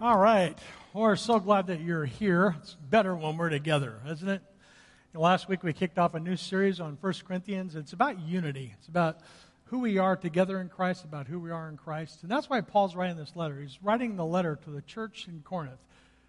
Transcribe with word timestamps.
All 0.00 0.16
right. 0.16 0.56
We're 0.92 1.16
so 1.16 1.40
glad 1.40 1.66
that 1.66 1.80
you're 1.80 2.04
here. 2.04 2.54
It's 2.60 2.76
better 2.88 3.16
when 3.16 3.36
we're 3.36 3.48
together, 3.48 4.00
isn't 4.08 4.28
it? 4.28 4.42
last 5.12 5.48
week 5.48 5.64
we 5.64 5.72
kicked 5.72 5.98
off 5.98 6.14
a 6.14 6.20
new 6.20 6.36
series 6.36 6.78
on 6.78 6.96
1 7.00 7.14
Corinthians. 7.26 7.74
It's 7.74 7.94
about 7.94 8.20
unity. 8.20 8.72
It's 8.78 8.86
about 8.86 9.18
who 9.64 9.80
we 9.80 9.98
are 9.98 10.14
together 10.14 10.60
in 10.60 10.68
Christ, 10.68 11.02
about 11.02 11.26
who 11.26 11.40
we 11.40 11.50
are 11.50 11.68
in 11.68 11.76
Christ. 11.76 12.22
And 12.22 12.30
that's 12.30 12.48
why 12.48 12.60
Paul's 12.60 12.94
writing 12.94 13.16
this 13.16 13.34
letter. 13.34 13.60
He's 13.60 13.82
writing 13.82 14.14
the 14.14 14.24
letter 14.24 14.56
to 14.62 14.70
the 14.70 14.82
church 14.82 15.26
in 15.26 15.40
Corinth 15.40 15.84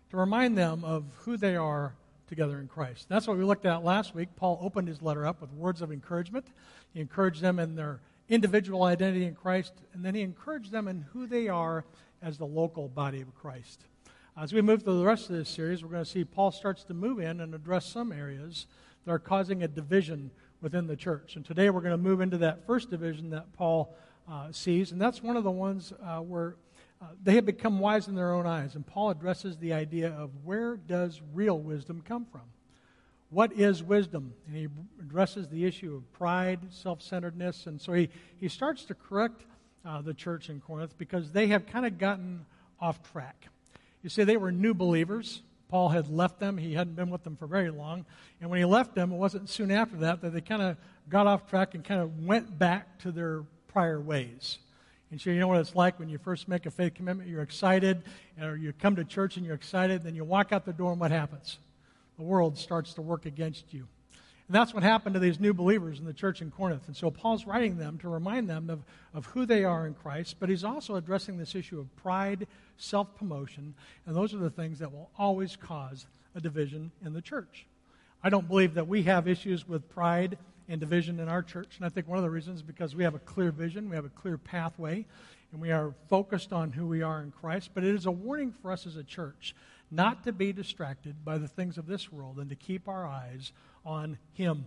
to 0.10 0.18
remind 0.18 0.58
them 0.58 0.84
of 0.84 1.04
who 1.20 1.38
they 1.38 1.56
are 1.56 1.94
together 2.28 2.60
in 2.60 2.68
Christ. 2.68 3.06
That's 3.08 3.28
what 3.28 3.38
we 3.38 3.44
looked 3.44 3.68
at 3.68 3.84
last 3.84 4.16
week. 4.16 4.30
Paul 4.36 4.58
opened 4.64 4.88
his 4.88 5.04
letter 5.04 5.28
up 5.28 5.42
with 5.42 5.54
words 5.54 5.84
of 5.84 5.92
encouragement. 5.92 6.48
He 6.92 7.02
encouraged 7.02 7.42
them 7.42 7.60
in 7.60 7.76
their 7.76 8.00
individual 8.30 8.84
identity 8.84 9.26
in 9.26 9.36
Christ, 9.36 9.74
and 9.94 10.04
then 10.04 10.16
he 10.16 10.22
encouraged 10.22 10.72
them 10.72 10.88
in 10.88 11.06
who 11.14 11.28
they 11.28 11.48
are 11.50 11.86
as 12.22 12.38
the 12.38 12.46
local 12.46 12.88
body 12.88 13.22
of 13.22 13.34
Christ. 13.36 13.86
As 14.38 14.54
we 14.54 14.62
move 14.62 14.84
through 14.84 15.00
the 15.00 15.06
rest 15.06 15.30
of 15.30 15.36
this 15.36 15.50
series, 15.50 15.84
we're 15.84 15.92
going 15.92 16.04
to 16.04 16.10
see 16.10 16.24
Paul 16.24 16.52
starts 16.52 16.84
to 16.86 16.94
move 16.94 17.20
in 17.20 17.42
and 17.42 17.54
address 17.54 17.86
some 17.86 18.12
areas 18.12 18.68
that 19.06 19.12
are 19.12 19.20
causing 19.20 19.64
a 19.64 19.68
division 19.68 20.32
within 20.62 20.88
the 20.88 20.96
church. 20.96 21.36
And 21.36 21.46
today 21.46 21.70
we're 21.70 21.82
going 21.82 21.92
to 21.92 21.98
move 21.98 22.22
into 22.22 22.38
that 22.38 22.66
first 22.66 22.90
division 22.90 23.30
that 23.32 23.52
Paul 23.54 23.96
uh, 24.30 24.52
sees, 24.52 24.92
and 24.92 25.02
that's 25.02 25.24
one 25.24 25.36
of 25.36 25.44
the 25.44 25.52
ones 25.52 25.94
uh, 26.04 26.20
where 26.20 26.56
uh, 27.02 27.06
they 27.24 27.36
have 27.36 27.46
become 27.46 27.80
wise 27.80 28.08
in 28.08 28.16
their 28.16 28.34
own 28.34 28.46
eyes. 28.46 28.76
And 28.76 28.86
Paul 28.86 29.10
addresses 29.10 29.58
the 29.58 29.74
idea 29.74 30.12
of 30.12 30.32
where 30.44 30.76
does 30.76 31.22
real 31.34 31.58
wisdom 31.58 32.02
come 32.06 32.26
from? 32.26 32.42
What 33.30 33.54
is 33.54 33.84
wisdom? 33.84 34.34
And 34.48 34.56
he 34.56 34.68
addresses 35.00 35.48
the 35.48 35.66
issue 35.66 35.96
of 35.96 36.12
pride, 36.14 36.60
self 36.72 37.02
centeredness. 37.02 37.68
And 37.68 37.80
so 37.80 37.94
he, 37.94 38.10
he 38.38 38.48
starts 38.50 38.86
to 38.86 38.96
correct 38.96 39.46
uh, 39.86 40.02
the 40.02 40.14
church 40.14 40.50
in 40.50 40.60
Corinth 40.60 40.98
because 40.98 41.32
they 41.32 41.48
have 41.48 41.66
kind 41.66 41.86
of 41.86 41.98
gotten 41.98 42.46
off 42.80 43.12
track. 43.12 43.48
You 44.04 44.10
see, 44.10 44.24
they 44.24 44.38
were 44.38 44.52
new 44.52 44.74
believers. 44.74 45.42
Paul 45.68 45.90
had 45.90 46.10
left 46.10 46.40
them. 46.40 46.58
He 46.58 46.74
hadn't 46.74 46.96
been 46.96 47.10
with 47.10 47.24
them 47.24 47.36
for 47.36 47.46
very 47.46 47.70
long. 47.70 48.06
And 48.42 48.50
when 48.50 48.60
he 48.60 48.66
left 48.66 48.96
them, 48.96 49.12
it 49.12 49.18
wasn't 49.18 49.50
soon 49.50 49.72
after 49.72 49.98
that 49.98 50.22
that 50.22 50.34
they 50.34 50.42
kind 50.42 50.62
of 50.62 50.78
got 51.10 51.28
off 51.28 51.50
track 51.50 51.76
and 51.76 51.84
kind 51.84 52.02
of 52.02 52.26
went 52.26 52.58
back 52.58 52.98
to 53.00 53.12
their 53.12 53.44
prior 53.68 54.00
ways. 54.00 54.58
And 55.12 55.20
so 55.20 55.30
you 55.30 55.40
know 55.40 55.48
what 55.48 55.60
it's 55.60 55.76
like 55.76 56.00
when 56.00 56.10
you 56.10 56.18
first 56.18 56.48
make 56.48 56.66
a 56.66 56.72
faith 56.72 56.94
commitment, 56.94 57.30
you're 57.30 57.42
excited, 57.42 58.04
or 58.42 58.56
you 58.56 58.74
come 58.74 58.96
to 58.96 59.04
church 59.04 59.38
and 59.38 59.46
you're 59.46 59.56
excited, 59.56 60.04
then 60.04 60.16
you 60.16 60.24
walk 60.24 60.52
out 60.52 60.66
the 60.66 60.74
door 60.74 60.92
and 60.92 61.00
what 61.00 61.12
happens? 61.12 61.58
The 62.18 62.24
world 62.24 62.58
starts 62.58 62.94
to 62.96 63.02
work 63.02 63.26
against 63.26 63.74
you. 63.74 63.88
And 64.50 64.56
that's 64.56 64.74
what 64.74 64.82
happened 64.82 65.14
to 65.14 65.20
these 65.20 65.40
new 65.40 65.54
believers 65.54 66.00
in 66.00 66.06
the 66.06 66.14
church 66.14 66.42
in 66.42 66.50
Corinth. 66.50 66.88
And 66.88 66.98
so 66.98 67.12
Paul's 67.12 67.46
writing 67.46 67.78
them 67.78 68.00
to 68.00 68.10
remind 68.10 68.50
them 68.50 68.72
of, 68.72 68.82
of 69.14 69.28
who 69.28 69.46
they 69.46 69.64
are 69.64 69.86
in 69.86 69.94
Christ, 69.94 70.38
but 70.40 70.50
he's 70.50 70.64
also 70.64 70.96
addressing 70.96 71.38
this 71.38 71.54
issue 71.54 71.80
of 71.80 71.96
pride, 71.98 72.48
self 72.76 73.16
promotion, 73.16 73.76
and 74.08 74.16
those 74.16 74.34
are 74.34 74.40
the 74.40 74.50
things 74.50 74.80
that 74.80 74.92
will 74.92 75.12
always 75.20 75.56
cause 75.56 76.08
a 76.34 76.42
division 76.42 76.90
in 77.06 77.14
the 77.14 77.22
church. 77.22 77.68
I 78.24 78.30
don't 78.30 78.48
believe 78.48 78.74
that 78.74 78.88
we 78.88 79.04
have 79.04 79.28
issues 79.28 79.68
with 79.68 79.88
pride 79.88 80.40
and 80.68 80.80
division 80.80 81.20
in 81.20 81.30
our 81.30 81.44
church, 81.44 81.76
and 81.78 81.86
I 81.86 81.90
think 81.90 82.08
one 82.08 82.18
of 82.18 82.24
the 82.24 82.32
reasons 82.32 82.58
is 82.58 82.64
because 82.64 82.96
we 82.96 83.04
have 83.04 83.14
a 83.14 83.20
clear 83.20 83.52
vision, 83.52 83.88
we 83.88 83.96
have 83.96 84.06
a 84.06 84.10
clear 84.10 84.40
pathway, 84.40 85.06
and 85.52 85.62
we 85.62 85.70
are 85.70 85.94
focused 86.10 86.54
on 86.54 86.72
who 86.72 86.88
we 86.88 87.04
are 87.04 87.22
in 87.22 87.30
Christ. 87.30 87.70
But 87.76 87.84
it 87.84 87.94
is 87.94 88.08
a 88.08 88.12
warning 88.12 88.52
for 88.52 88.72
us 88.72 88.88
as 88.88 88.96
a 88.96 89.04
church 89.04 89.54
not 89.92 90.24
to 90.24 90.32
be 90.32 90.54
distracted 90.54 91.24
by 91.24 91.38
the 91.38 91.48
things 91.48 91.78
of 91.78 91.86
this 91.86 92.12
world 92.12 92.38
and 92.40 92.50
to 92.50 92.56
keep 92.56 92.88
our 92.88 93.06
eyes 93.06 93.52
on 93.90 94.20
Him. 94.34 94.66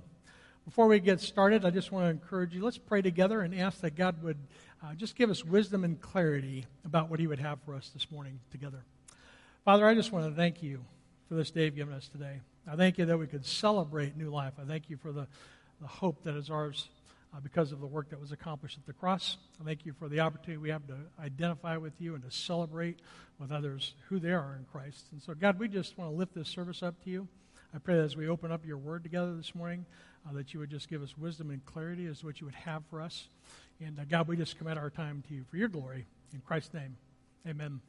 Before 0.65 0.89
we 0.89 0.99
get 0.99 1.21
started, 1.21 1.65
I 1.65 1.71
just 1.71 1.93
want 1.93 2.07
to 2.07 2.11
encourage 2.11 2.55
you 2.55 2.65
let's 2.65 2.77
pray 2.77 3.03
together 3.03 3.41
and 3.41 3.55
ask 3.55 3.81
that 3.81 3.95
God 3.95 4.21
would 4.23 4.37
uh, 4.83 4.95
just 4.95 5.15
give 5.15 5.31
us 5.31 5.45
wisdom 5.45 5.85
and 5.85 6.01
clarity 6.01 6.67
about 6.85 7.09
what 7.09 7.21
He 7.21 7.29
would 7.29 7.39
have 7.39 7.61
for 7.65 7.75
us 7.75 7.91
this 7.95 8.11
morning 8.11 8.41
together. 8.51 8.85
Father, 9.65 9.87
I 9.87 9.95
just 9.95 10.11
want 10.11 10.29
to 10.29 10.35
thank 10.35 10.61
you 10.61 10.85
for 11.29 11.37
this 11.37 11.53
day 11.53 11.67
you've 11.67 11.77
given 11.77 11.95
us 11.95 12.09
today. 12.09 12.41
I 12.67 12.75
thank 12.75 12.99
you 12.99 13.07
that 13.07 13.17
we 13.17 13.29
could 13.29 13.47
celebrate 13.47 14.17
new 14.17 14.31
life. 14.31 14.55
I 14.61 14.65
thank 14.65 14.91
you 14.91 14.97
for 14.97 15.13
the, 15.13 15.29
the 15.81 15.87
hope 15.87 16.25
that 16.25 16.35
is 16.35 16.51
ours 16.51 16.89
uh, 17.33 17.39
because 17.41 17.71
of 17.71 17.81
the 17.81 17.87
work 17.87 18.11
that 18.11 18.21
was 18.21 18.33
accomplished 18.33 18.77
at 18.77 18.87
the 18.87 18.93
cross. 18.93 19.37
I 19.61 19.65
thank 19.65 19.87
you 19.87 19.93
for 19.93 20.09
the 20.09 20.19
opportunity 20.19 20.59
we 20.59 20.71
have 20.71 20.87
to 20.89 20.97
identify 21.21 21.77
with 21.77 21.93
you 22.01 22.17
and 22.17 22.25
to 22.25 22.31
celebrate 22.31 22.99
with 23.39 23.53
others 23.53 23.95
who 24.09 24.19
they 24.19 24.33
are 24.33 24.57
in 24.59 24.65
Christ. 24.65 25.07
And 25.13 25.23
so, 25.23 25.33
God, 25.33 25.61
we 25.61 25.69
just 25.69 25.97
want 25.97 26.11
to 26.11 26.17
lift 26.17 26.35
this 26.35 26.49
service 26.49 26.83
up 26.83 27.03
to 27.05 27.11
you. 27.11 27.29
I 27.75 27.79
pray 27.79 27.97
that 27.97 28.03
as 28.03 28.17
we 28.17 28.29
open 28.29 28.53
up 28.53 28.67
your 28.67 28.77
word 28.77 29.03
together 29.03 29.35
this 29.35 29.55
morning, 29.55 29.87
uh, 30.29 30.33
that 30.35 30.53
you 30.53 30.61
would 30.61 30.69
just 30.69 30.91
give 30.91 31.03
us 31.03 31.17
wisdom 31.17 31.49
and 31.49 31.65
clarity 31.65 32.05
as 32.05 32.21
to 32.21 32.27
what 32.27 32.39
you 32.39 32.45
would 32.45 32.55
have 32.55 32.83
for 32.91 33.01
us. 33.01 33.29
And 33.81 33.99
uh, 33.99 34.03
God, 34.11 34.29
we 34.29 34.37
just 34.37 34.59
commit 34.59 34.77
our 34.77 34.91
time 34.91 35.25
to 35.29 35.35
you 35.35 35.45
for 35.51 35.57
your 35.57 35.69
glory. 35.69 36.05
In 36.35 36.41
Christ's 36.41 36.75
name, 36.75 36.97
amen. 37.49 37.81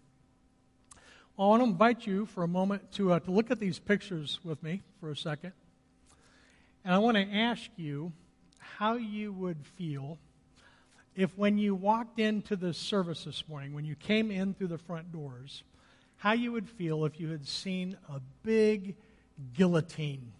Well, 1.35 1.47
I 1.47 1.49
want 1.49 1.63
to 1.63 1.69
invite 1.69 2.07
you 2.07 2.25
for 2.27 2.43
a 2.43 2.47
moment 2.47 2.93
to, 2.93 3.11
uh, 3.11 3.19
to 3.19 3.31
look 3.31 3.51
at 3.51 3.59
these 3.59 3.77
pictures 3.77 4.39
with 4.41 4.63
me 4.63 4.81
for 5.01 5.11
a 5.11 5.17
second. 5.17 5.51
And 6.85 6.93
I 6.93 6.97
want 6.99 7.17
to 7.17 7.23
ask 7.23 7.69
you 7.75 8.13
how 8.57 8.93
you 8.93 9.33
would 9.33 9.65
feel 9.75 10.17
if, 11.13 11.37
when 11.37 11.57
you 11.57 11.75
walked 11.75 12.19
into 12.19 12.55
the 12.55 12.73
service 12.73 13.25
this 13.25 13.43
morning, 13.49 13.73
when 13.73 13.83
you 13.83 13.95
came 13.95 14.31
in 14.31 14.53
through 14.53 14.67
the 14.67 14.77
front 14.77 15.11
doors, 15.11 15.63
how 16.15 16.31
you 16.31 16.53
would 16.53 16.69
feel 16.69 17.03
if 17.03 17.19
you 17.19 17.29
had 17.29 17.45
seen 17.45 17.97
a 18.09 18.21
big 18.43 18.95
guillotine 19.55 20.31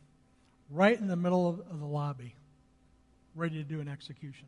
right 0.70 1.00
in 1.00 1.08
the 1.08 1.16
middle 1.16 1.48
of, 1.48 1.80
the 1.80 1.86
lobby, 1.86 2.36
ready 3.36 3.56
to 3.56 3.64
do 3.64 3.80
an 3.80 3.88
execution. 3.88 4.48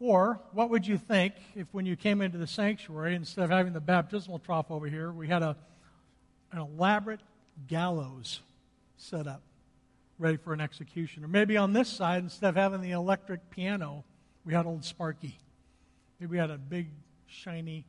Or 0.00 0.40
what 0.52 0.70
would 0.70 0.86
you 0.86 0.96
think 0.96 1.34
if, 1.54 1.66
when 1.72 1.84
you 1.86 1.94
came 1.94 2.22
into 2.22 2.38
the 2.38 2.46
sanctuary, 2.46 3.14
instead 3.14 3.44
of 3.44 3.50
having 3.50 3.72
the 3.72 3.80
baptismal 3.80 4.38
trough 4.38 4.70
over 4.70 4.86
here, 4.86 5.12
we 5.12 5.28
had 5.28 5.42
a, 5.42 5.56
an 6.52 6.58
elaborate 6.58 7.20
gallows 7.68 8.40
set 8.96 9.26
up, 9.26 9.42
ready 10.18 10.38
for 10.38 10.54
an 10.54 10.60
execution? 10.60 11.22
Or 11.22 11.28
maybe 11.28 11.56
on 11.56 11.72
this 11.72 11.88
side, 11.88 12.22
instead 12.22 12.48
of 12.48 12.56
having 12.56 12.80
the 12.80 12.92
electric 12.92 13.50
piano, 13.50 14.04
we 14.44 14.54
had 14.54 14.64
old 14.64 14.84
Sparky. 14.84 15.38
Maybe 16.18 16.30
we 16.30 16.38
had 16.38 16.50
a 16.50 16.58
big, 16.58 16.88
shiny, 17.26 17.84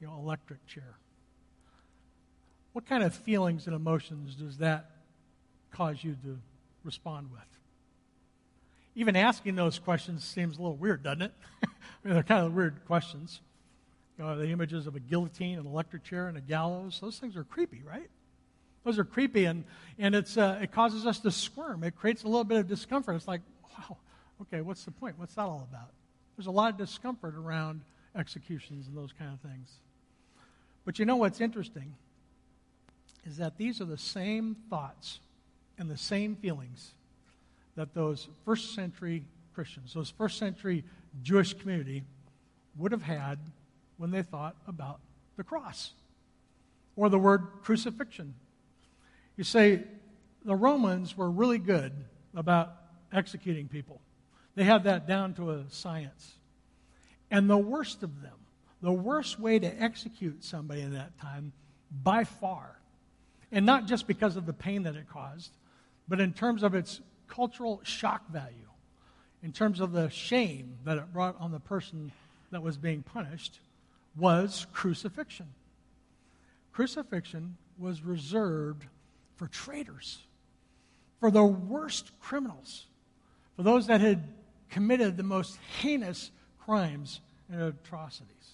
you 0.00 0.06
know, 0.06 0.14
electric 0.14 0.64
chair. 0.66 0.94
What 2.76 2.84
kind 2.84 3.02
of 3.02 3.14
feelings 3.14 3.66
and 3.66 3.74
emotions 3.74 4.34
does 4.34 4.58
that 4.58 4.90
cause 5.70 6.04
you 6.04 6.14
to 6.24 6.38
respond 6.84 7.30
with? 7.32 7.40
Even 8.94 9.16
asking 9.16 9.56
those 9.56 9.78
questions 9.78 10.22
seems 10.22 10.58
a 10.58 10.60
little 10.60 10.76
weird, 10.76 11.02
doesn't 11.02 11.22
it? 11.22 11.32
I 11.64 11.68
mean, 12.04 12.12
they're 12.12 12.22
kind 12.22 12.44
of 12.44 12.52
weird 12.52 12.84
questions. 12.86 13.40
You 14.18 14.24
know, 14.24 14.36
the 14.36 14.50
images 14.50 14.86
of 14.86 14.94
a 14.94 15.00
guillotine, 15.00 15.58
an 15.58 15.64
electric 15.64 16.04
chair, 16.04 16.28
and 16.28 16.36
a 16.36 16.42
gallows, 16.42 16.98
those 17.00 17.18
things 17.18 17.34
are 17.34 17.44
creepy, 17.44 17.82
right? 17.82 18.10
Those 18.84 18.98
are 18.98 19.04
creepy, 19.04 19.46
and, 19.46 19.64
and 19.98 20.14
it's, 20.14 20.36
uh, 20.36 20.58
it 20.60 20.70
causes 20.70 21.06
us 21.06 21.18
to 21.20 21.30
squirm. 21.30 21.82
It 21.82 21.96
creates 21.96 22.24
a 22.24 22.28
little 22.28 22.44
bit 22.44 22.58
of 22.58 22.68
discomfort. 22.68 23.16
It's 23.16 23.26
like, 23.26 23.40
wow, 23.62 23.96
okay, 24.42 24.60
what's 24.60 24.84
the 24.84 24.90
point? 24.90 25.18
What's 25.18 25.36
that 25.36 25.46
all 25.46 25.66
about? 25.70 25.92
There's 26.36 26.46
a 26.46 26.50
lot 26.50 26.72
of 26.72 26.76
discomfort 26.76 27.36
around 27.36 27.80
executions 28.14 28.86
and 28.86 28.94
those 28.94 29.14
kind 29.18 29.32
of 29.32 29.40
things. 29.40 29.70
But 30.84 30.98
you 30.98 31.06
know 31.06 31.16
what's 31.16 31.40
interesting? 31.40 31.94
Is 33.26 33.38
that 33.38 33.56
these 33.56 33.80
are 33.80 33.86
the 33.86 33.98
same 33.98 34.56
thoughts 34.70 35.20
and 35.78 35.90
the 35.90 35.96
same 35.96 36.36
feelings 36.36 36.94
that 37.74 37.92
those 37.92 38.28
first 38.44 38.74
century 38.74 39.24
Christians, 39.54 39.94
those 39.94 40.10
first 40.10 40.38
century 40.38 40.84
Jewish 41.22 41.54
community 41.54 42.04
would 42.76 42.92
have 42.92 43.02
had 43.02 43.38
when 43.96 44.10
they 44.10 44.22
thought 44.22 44.54
about 44.68 45.00
the 45.36 45.44
cross 45.44 45.92
or 46.94 47.08
the 47.08 47.18
word 47.18 47.46
crucifixion. 47.62 48.34
You 49.36 49.44
say 49.44 49.82
the 50.44 50.54
Romans 50.54 51.16
were 51.16 51.30
really 51.30 51.58
good 51.58 51.92
about 52.34 52.74
executing 53.12 53.68
people, 53.68 54.00
they 54.54 54.64
had 54.64 54.84
that 54.84 55.06
down 55.06 55.34
to 55.34 55.50
a 55.50 55.64
science. 55.68 56.32
And 57.30 57.50
the 57.50 57.58
worst 57.58 58.02
of 58.02 58.22
them, 58.22 58.36
the 58.82 58.92
worst 58.92 59.40
way 59.40 59.58
to 59.58 59.82
execute 59.82 60.44
somebody 60.44 60.82
in 60.82 60.92
that 60.94 61.18
time, 61.18 61.52
by 62.02 62.24
far, 62.24 62.75
and 63.56 63.64
not 63.64 63.86
just 63.86 64.06
because 64.06 64.36
of 64.36 64.44
the 64.44 64.52
pain 64.52 64.82
that 64.82 64.96
it 64.96 65.08
caused, 65.08 65.50
but 66.06 66.20
in 66.20 66.34
terms 66.34 66.62
of 66.62 66.74
its 66.74 67.00
cultural 67.26 67.80
shock 67.84 68.28
value, 68.28 68.68
in 69.42 69.50
terms 69.50 69.80
of 69.80 69.92
the 69.92 70.10
shame 70.10 70.76
that 70.84 70.98
it 70.98 71.10
brought 71.10 71.40
on 71.40 71.52
the 71.52 71.58
person 71.58 72.12
that 72.50 72.62
was 72.62 72.76
being 72.76 73.02
punished, 73.02 73.60
was 74.14 74.66
crucifixion. 74.74 75.46
Crucifixion 76.74 77.56
was 77.78 78.02
reserved 78.02 78.84
for 79.36 79.46
traitors, 79.46 80.18
for 81.18 81.30
the 81.30 81.42
worst 81.42 82.10
criminals, 82.20 82.84
for 83.56 83.62
those 83.62 83.86
that 83.86 84.02
had 84.02 84.22
committed 84.68 85.16
the 85.16 85.22
most 85.22 85.58
heinous 85.80 86.30
crimes 86.62 87.20
and 87.50 87.62
atrocities. 87.62 88.50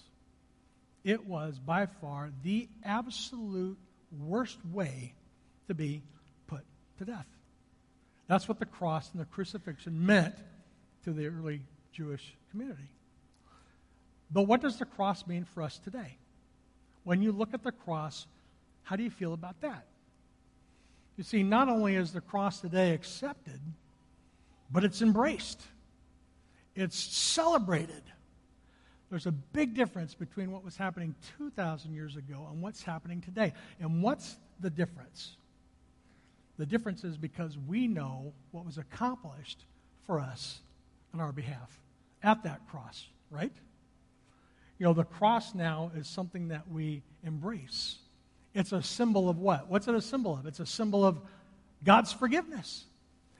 It 1.03 1.27
was 1.27 1.59
by 1.59 1.87
far 1.87 2.31
the 2.41 2.69
absolute 2.85 3.77
worst 4.19 4.57
way 4.71 5.13
to 5.67 5.73
be 5.73 6.01
put 6.47 6.61
to 6.99 7.05
death. 7.05 7.27
That's 8.27 8.47
what 8.47 8.59
the 8.59 8.65
cross 8.65 9.11
and 9.11 9.21
the 9.21 9.25
crucifixion 9.25 10.05
meant 10.05 10.35
to 11.03 11.11
the 11.11 11.27
early 11.27 11.61
Jewish 11.91 12.35
community. 12.51 12.89
But 14.31 14.43
what 14.43 14.61
does 14.61 14.77
the 14.79 14.85
cross 14.85 15.27
mean 15.27 15.43
for 15.43 15.61
us 15.61 15.77
today? 15.77 16.17
when 17.03 17.21
you 17.21 17.31
look 17.31 17.53
at 17.53 17.63
the 17.63 17.71
cross, 17.71 18.27
how 18.83 18.95
do 18.95 19.03
you 19.03 19.09
feel 19.09 19.33
about 19.33 19.59
that? 19.61 19.85
You 21.17 21.23
see, 21.23 21.43
not 21.43 21.69
only 21.69 21.95
is 21.95 22.11
the 22.11 22.21
cross 22.21 22.61
today 22.61 22.93
accepted, 22.93 23.59
but 24.71 24.83
it's 24.83 25.01
embraced, 25.01 25.61
it's 26.75 26.97
celebrated. 26.97 28.01
There's 29.13 29.27
a 29.27 29.31
big 29.31 29.75
difference 29.75 30.15
between 30.15 30.51
what 30.51 30.65
was 30.65 30.75
happening 30.75 31.13
2,000 31.37 31.93
years 31.93 32.15
ago 32.15 32.47
and 32.49 32.63
what's 32.63 32.81
happening 32.81 33.21
today. 33.21 33.53
And 33.79 34.01
what's 34.01 34.37
the 34.59 34.71
difference? 34.71 35.37
The 36.57 36.65
difference 36.65 37.03
is 37.03 37.15
because 37.15 37.55
we 37.55 37.87
know 37.87 38.33
what 38.49 38.65
was 38.65 38.79
accomplished 38.79 39.65
for 40.07 40.19
us 40.19 40.61
on 41.13 41.19
our 41.19 41.31
behalf 41.31 41.79
at 42.23 42.41
that 42.45 42.67
cross, 42.67 43.05
right? 43.29 43.53
You 44.79 44.87
know, 44.87 44.93
the 44.93 45.03
cross 45.03 45.53
now 45.53 45.91
is 45.95 46.07
something 46.07 46.47
that 46.47 46.67
we 46.71 47.03
embrace. 47.23 47.97
It's 48.55 48.71
a 48.71 48.81
symbol 48.81 49.29
of 49.29 49.37
what? 49.37 49.69
What's 49.69 49.87
it 49.87 49.93
a 49.93 50.01
symbol 50.01 50.33
of? 50.33 50.47
It's 50.47 50.59
a 50.59 50.65
symbol 50.65 51.05
of 51.05 51.19
God's 51.83 52.11
forgiveness. 52.11 52.85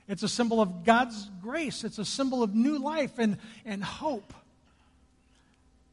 It's 0.08 0.22
a 0.22 0.30
symbol 0.30 0.62
of 0.62 0.84
God's 0.84 1.32
grace. 1.42 1.84
It's 1.84 1.98
a 1.98 2.06
symbol 2.06 2.44
of 2.44 2.54
new 2.54 2.78
life 2.78 3.18
and, 3.18 3.38
and 3.66 3.84
hope. 3.84 4.36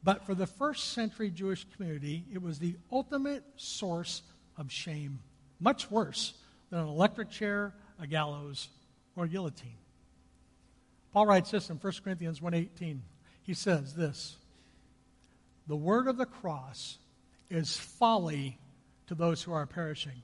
But 0.03 0.25
for 0.25 0.33
the 0.33 0.47
first 0.47 0.93
century 0.93 1.29
Jewish 1.29 1.65
community, 1.75 2.25
it 2.33 2.41
was 2.41 2.59
the 2.59 2.75
ultimate 2.91 3.43
source 3.55 4.23
of 4.57 4.71
shame, 4.71 5.19
much 5.59 5.91
worse 5.91 6.33
than 6.69 6.79
an 6.79 6.87
electric 6.87 7.29
chair, 7.29 7.73
a 7.99 8.07
gallows, 8.07 8.69
or 9.15 9.25
a 9.25 9.27
guillotine. 9.27 9.77
Paul 11.11 11.27
writes 11.27 11.51
this 11.51 11.69
in 11.69 11.77
1 11.77 11.93
Corinthians 12.03 12.39
1:18. 12.39 13.01
He 13.43 13.53
says 13.53 13.93
this: 13.95 14.37
"The 15.67 15.75
word 15.75 16.07
of 16.07 16.17
the 16.17 16.25
cross 16.25 16.97
is 17.49 17.77
folly 17.77 18.57
to 19.07 19.15
those 19.15 19.43
who 19.43 19.51
are 19.51 19.67
perishing, 19.67 20.21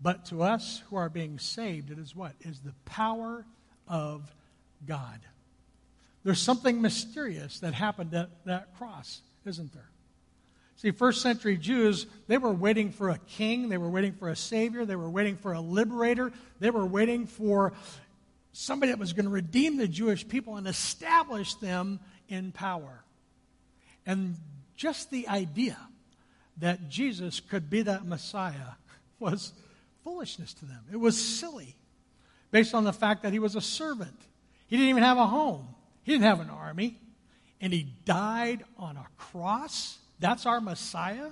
but 0.00 0.24
to 0.26 0.42
us 0.42 0.78
who 0.88 0.96
are 0.96 1.10
being 1.10 1.38
saved 1.38 1.90
it 1.90 1.98
is 1.98 2.16
what? 2.16 2.34
Is 2.40 2.60
the 2.60 2.74
power 2.86 3.46
of 3.86 4.34
God." 4.86 5.20
There's 6.22 6.40
something 6.40 6.82
mysterious 6.82 7.60
that 7.60 7.74
happened 7.74 8.14
at 8.14 8.28
that 8.44 8.76
cross, 8.76 9.22
isn't 9.44 9.72
there? 9.72 9.88
See, 10.76 10.92
first 10.92 11.20
century 11.20 11.58
Jews, 11.58 12.06
they 12.26 12.38
were 12.38 12.52
waiting 12.52 12.90
for 12.90 13.10
a 13.10 13.18
king, 13.18 13.68
they 13.68 13.76
were 13.76 13.90
waiting 13.90 14.12
for 14.12 14.30
a 14.30 14.36
savior, 14.36 14.86
they 14.86 14.96
were 14.96 15.10
waiting 15.10 15.36
for 15.36 15.52
a 15.52 15.60
liberator, 15.60 16.32
they 16.58 16.70
were 16.70 16.86
waiting 16.86 17.26
for 17.26 17.74
somebody 18.52 18.90
that 18.90 18.98
was 18.98 19.12
going 19.12 19.26
to 19.26 19.30
redeem 19.30 19.76
the 19.76 19.86
Jewish 19.88 20.26
people 20.26 20.56
and 20.56 20.66
establish 20.66 21.54
them 21.56 22.00
in 22.28 22.50
power. 22.52 23.04
And 24.06 24.36
just 24.74 25.10
the 25.10 25.28
idea 25.28 25.76
that 26.58 26.88
Jesus 26.88 27.40
could 27.40 27.68
be 27.68 27.82
that 27.82 28.06
Messiah 28.06 28.74
was 29.18 29.52
foolishness 30.02 30.54
to 30.54 30.64
them. 30.64 30.82
It 30.90 30.96
was 30.96 31.22
silly, 31.22 31.76
based 32.50 32.74
on 32.74 32.84
the 32.84 32.92
fact 32.92 33.22
that 33.22 33.32
he 33.32 33.38
was 33.38 33.54
a 33.54 33.60
servant. 33.60 34.18
He 34.66 34.76
didn't 34.76 34.90
even 34.90 35.02
have 35.02 35.18
a 35.18 35.26
home. 35.26 35.68
He 36.10 36.14
didn't 36.16 36.26
have 36.26 36.40
an 36.40 36.50
army, 36.50 36.98
and 37.60 37.72
he 37.72 37.86
died 38.04 38.64
on 38.76 38.96
a 38.96 39.06
cross. 39.16 39.96
That's 40.18 40.44
our 40.44 40.60
Messiah. 40.60 41.28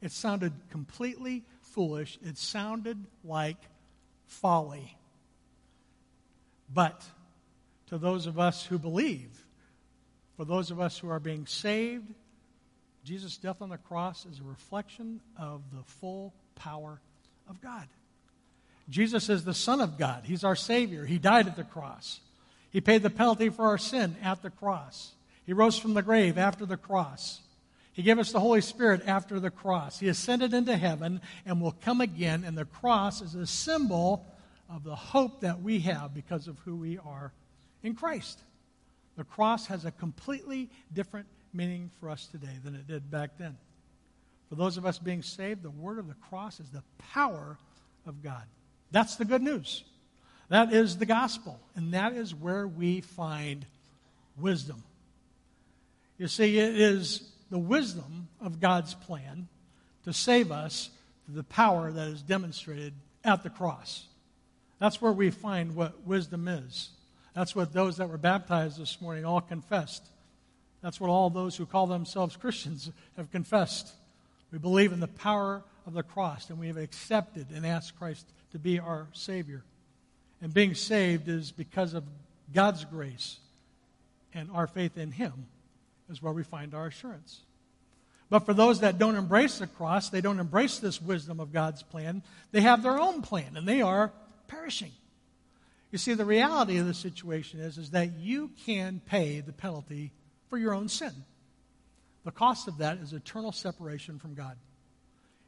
It 0.00 0.12
sounded 0.12 0.54
completely 0.70 1.44
foolish. 1.60 2.18
It 2.22 2.38
sounded 2.38 3.04
like 3.22 3.58
folly. 4.24 4.96
But 6.72 7.04
to 7.88 7.98
those 7.98 8.26
of 8.26 8.38
us 8.38 8.64
who 8.64 8.78
believe, 8.78 9.28
for 10.38 10.46
those 10.46 10.70
of 10.70 10.80
us 10.80 10.96
who 10.96 11.10
are 11.10 11.20
being 11.20 11.44
saved, 11.46 12.14
Jesus' 13.04 13.36
death 13.36 13.60
on 13.60 13.68
the 13.68 13.76
cross 13.76 14.24
is 14.24 14.40
a 14.40 14.42
reflection 14.42 15.20
of 15.38 15.60
the 15.70 15.82
full 15.84 16.32
power 16.54 16.98
of 17.46 17.60
God. 17.60 17.88
Jesus 18.88 19.28
is 19.28 19.44
the 19.44 19.52
Son 19.52 19.82
of 19.82 19.98
God. 19.98 20.22
He's 20.24 20.44
our 20.44 20.56
Savior. 20.56 21.04
He 21.04 21.18
died 21.18 21.46
at 21.46 21.56
the 21.56 21.64
cross. 21.64 22.20
He 22.72 22.80
paid 22.80 23.02
the 23.02 23.10
penalty 23.10 23.50
for 23.50 23.66
our 23.66 23.78
sin 23.78 24.16
at 24.22 24.42
the 24.42 24.50
cross. 24.50 25.12
He 25.44 25.52
rose 25.52 25.78
from 25.78 25.94
the 25.94 26.02
grave 26.02 26.38
after 26.38 26.64
the 26.64 26.76
cross. 26.76 27.40
He 27.92 28.02
gave 28.02 28.18
us 28.18 28.32
the 28.32 28.40
Holy 28.40 28.62
Spirit 28.62 29.02
after 29.06 29.38
the 29.38 29.50
cross. 29.50 30.00
He 30.00 30.08
ascended 30.08 30.54
into 30.54 30.76
heaven 30.76 31.20
and 31.44 31.60
will 31.60 31.76
come 31.84 32.00
again, 32.00 32.44
and 32.44 32.56
the 32.56 32.64
cross 32.64 33.20
is 33.20 33.34
a 33.34 33.46
symbol 33.46 34.24
of 34.70 34.84
the 34.84 34.96
hope 34.96 35.42
that 35.42 35.60
we 35.60 35.80
have 35.80 36.14
because 36.14 36.48
of 36.48 36.58
who 36.60 36.76
we 36.76 36.96
are 36.96 37.32
in 37.82 37.94
Christ. 37.94 38.40
The 39.18 39.24
cross 39.24 39.66
has 39.66 39.84
a 39.84 39.90
completely 39.90 40.70
different 40.94 41.26
meaning 41.52 41.90
for 42.00 42.08
us 42.08 42.26
today 42.26 42.56
than 42.64 42.74
it 42.74 42.88
did 42.88 43.10
back 43.10 43.36
then. 43.36 43.58
For 44.48 44.54
those 44.54 44.78
of 44.78 44.86
us 44.86 44.98
being 44.98 45.22
saved, 45.22 45.62
the 45.62 45.70
word 45.70 45.98
of 45.98 46.08
the 46.08 46.14
cross 46.14 46.60
is 46.60 46.70
the 46.70 46.82
power 46.98 47.58
of 48.06 48.22
God. 48.22 48.44
That's 48.90 49.16
the 49.16 49.26
good 49.26 49.42
news. 49.42 49.84
That 50.52 50.74
is 50.74 50.98
the 50.98 51.06
gospel, 51.06 51.58
and 51.76 51.94
that 51.94 52.12
is 52.12 52.34
where 52.34 52.68
we 52.68 53.00
find 53.00 53.64
wisdom. 54.38 54.84
You 56.18 56.28
see, 56.28 56.58
it 56.58 56.78
is 56.78 57.26
the 57.50 57.58
wisdom 57.58 58.28
of 58.38 58.60
God's 58.60 58.92
plan 58.92 59.48
to 60.04 60.12
save 60.12 60.52
us 60.52 60.90
through 61.24 61.36
the 61.36 61.42
power 61.42 61.90
that 61.90 62.06
is 62.06 62.20
demonstrated 62.20 62.92
at 63.24 63.42
the 63.42 63.48
cross. 63.48 64.04
That's 64.78 65.00
where 65.00 65.10
we 65.10 65.30
find 65.30 65.74
what 65.74 66.06
wisdom 66.06 66.46
is. 66.46 66.90
That's 67.34 67.56
what 67.56 67.72
those 67.72 67.96
that 67.96 68.10
were 68.10 68.18
baptized 68.18 68.78
this 68.78 69.00
morning 69.00 69.24
all 69.24 69.40
confessed. 69.40 70.06
That's 70.82 71.00
what 71.00 71.08
all 71.08 71.30
those 71.30 71.56
who 71.56 71.64
call 71.64 71.86
themselves 71.86 72.36
Christians 72.36 72.90
have 73.16 73.32
confessed. 73.32 73.90
We 74.52 74.58
believe 74.58 74.92
in 74.92 75.00
the 75.00 75.08
power 75.08 75.62
of 75.86 75.94
the 75.94 76.02
cross, 76.02 76.50
and 76.50 76.58
we 76.58 76.66
have 76.66 76.76
accepted 76.76 77.46
and 77.54 77.64
asked 77.64 77.98
Christ 77.98 78.26
to 78.50 78.58
be 78.58 78.78
our 78.78 79.06
Savior. 79.14 79.62
And 80.42 80.52
being 80.52 80.74
saved 80.74 81.28
is 81.28 81.52
because 81.52 81.94
of 81.94 82.04
God's 82.52 82.84
grace, 82.84 83.38
and 84.34 84.50
our 84.52 84.66
faith 84.66 84.98
in 84.98 85.12
Him 85.12 85.46
is 86.10 86.20
where 86.20 86.32
we 86.32 86.42
find 86.42 86.74
our 86.74 86.88
assurance. 86.88 87.40
But 88.28 88.44
for 88.44 88.52
those 88.52 88.80
that 88.80 88.98
don't 88.98 89.16
embrace 89.16 89.58
the 89.58 89.66
cross, 89.66 90.08
they 90.08 90.20
don't 90.20 90.40
embrace 90.40 90.78
this 90.78 91.00
wisdom 91.00 91.38
of 91.38 91.52
God's 91.52 91.82
plan, 91.82 92.22
they 92.50 92.60
have 92.60 92.82
their 92.82 92.98
own 92.98 93.22
plan, 93.22 93.56
and 93.56 93.68
they 93.68 93.82
are 93.82 94.12
perishing. 94.48 94.90
You 95.92 95.98
see, 95.98 96.14
the 96.14 96.24
reality 96.24 96.78
of 96.78 96.86
the 96.86 96.94
situation 96.94 97.60
is, 97.60 97.78
is 97.78 97.90
that 97.90 98.14
you 98.14 98.50
can 98.64 99.00
pay 99.06 99.40
the 99.40 99.52
penalty 99.52 100.10
for 100.48 100.56
your 100.58 100.74
own 100.74 100.88
sin. 100.88 101.12
The 102.24 102.30
cost 102.30 102.68
of 102.68 102.78
that 102.78 102.98
is 102.98 103.12
eternal 103.12 103.52
separation 103.52 104.18
from 104.18 104.34
God. 104.34 104.56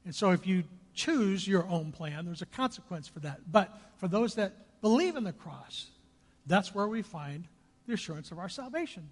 And 0.05 0.15
so 0.15 0.31
if 0.31 0.47
you 0.47 0.65
choose 0.93 1.49
your 1.49 1.67
own 1.67 1.93
plan, 1.93 2.27
there's 2.27 2.43
a 2.43 2.47
consequence 2.47 3.09
for 3.09 3.21
that. 3.21 3.41
But 3.51 3.75
for 3.97 4.09
those 4.09 4.35
that 4.35 4.53
believe 4.85 5.17
in 5.17 5.25
the 5.25 5.33
cross, 5.33 5.87
that's 6.45 6.75
where 6.75 6.87
we 6.87 7.01
find 7.01 7.49
the 7.87 7.95
assurance 7.95 8.31
of 8.31 8.39
our 8.39 8.51
salvation. 8.51 9.09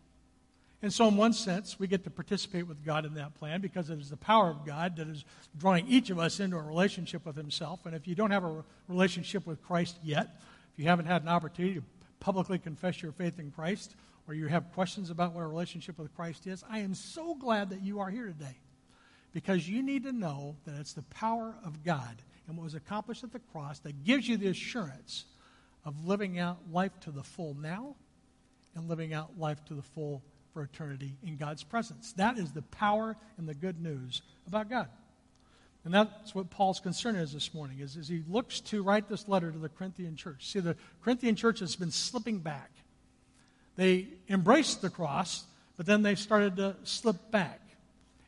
And 0.82 0.92
so, 0.92 1.08
in 1.08 1.16
one 1.16 1.32
sense, 1.32 1.78
we 1.78 1.86
get 1.86 2.04
to 2.04 2.10
participate 2.10 2.66
with 2.66 2.84
God 2.84 3.06
in 3.06 3.14
that 3.14 3.34
plan 3.36 3.62
because 3.62 3.88
it 3.88 3.98
is 3.98 4.10
the 4.10 4.18
power 4.18 4.50
of 4.50 4.66
God 4.66 4.96
that 4.96 5.08
is 5.08 5.24
drawing 5.56 5.88
each 5.88 6.10
of 6.10 6.18
us 6.18 6.40
into 6.40 6.58
a 6.58 6.62
relationship 6.62 7.24
with 7.24 7.36
Himself. 7.36 7.86
And 7.86 7.94
if 7.94 8.06
you 8.06 8.14
don't 8.14 8.32
have 8.32 8.44
a 8.44 8.62
relationship 8.86 9.46
with 9.46 9.62
Christ 9.62 9.96
yet, 10.04 10.42
if 10.74 10.78
you 10.78 10.84
haven't 10.84 11.06
had 11.06 11.22
an 11.22 11.28
opportunity 11.28 11.76
to 11.76 11.84
publicly 12.20 12.58
confess 12.58 13.00
your 13.00 13.12
faith 13.12 13.38
in 13.38 13.50
Christ, 13.50 13.96
or 14.28 14.34
you 14.34 14.48
have 14.48 14.70
questions 14.74 15.08
about 15.08 15.32
what 15.32 15.40
a 15.40 15.46
relationship 15.46 15.98
with 15.98 16.14
Christ 16.14 16.46
is, 16.46 16.62
I 16.68 16.80
am 16.80 16.92
so 16.92 17.34
glad 17.34 17.70
that 17.70 17.80
you 17.80 17.98
are 17.98 18.10
here 18.10 18.26
today 18.26 18.58
because 19.32 19.66
you 19.66 19.82
need 19.82 20.02
to 20.04 20.12
know 20.12 20.54
that 20.66 20.78
it's 20.78 20.92
the 20.92 21.02
power 21.02 21.54
of 21.64 21.82
God 21.82 22.20
and 22.46 22.58
what 22.58 22.64
was 22.64 22.74
accomplished 22.74 23.24
at 23.24 23.32
the 23.32 23.40
cross 23.52 23.78
that 23.78 24.04
gives 24.04 24.28
you 24.28 24.36
the 24.36 24.48
assurance 24.48 25.24
of 25.84 26.06
living 26.06 26.38
out 26.38 26.58
life 26.70 26.92
to 27.00 27.10
the 27.10 27.22
full 27.22 27.54
now 27.54 27.96
and 28.74 28.88
living 28.88 29.12
out 29.12 29.38
life 29.38 29.64
to 29.66 29.74
the 29.74 29.82
full 29.82 30.22
for 30.52 30.62
eternity 30.62 31.16
in 31.24 31.36
God's 31.36 31.62
presence. 31.62 32.12
That 32.14 32.38
is 32.38 32.52
the 32.52 32.62
power 32.62 33.16
and 33.38 33.48
the 33.48 33.54
good 33.54 33.80
news 33.80 34.22
about 34.46 34.68
God. 34.68 34.88
And 35.84 35.92
that's 35.92 36.34
what 36.34 36.50
Paul's 36.50 36.78
concern 36.78 37.16
is 37.16 37.32
this 37.32 37.52
morning, 37.52 37.80
is, 37.80 37.96
is 37.96 38.06
he 38.06 38.22
looks 38.28 38.60
to 38.60 38.82
write 38.82 39.08
this 39.08 39.26
letter 39.26 39.50
to 39.50 39.58
the 39.58 39.68
Corinthian 39.68 40.14
church. 40.14 40.48
See, 40.48 40.60
the 40.60 40.76
Corinthian 41.02 41.34
church 41.34 41.58
has 41.58 41.74
been 41.74 41.90
slipping 41.90 42.38
back. 42.38 42.70
They 43.74 44.06
embraced 44.28 44.80
the 44.80 44.90
cross, 44.90 45.44
but 45.76 45.86
then 45.86 46.02
they 46.02 46.14
started 46.14 46.56
to 46.56 46.76
slip 46.84 47.30
back. 47.32 47.60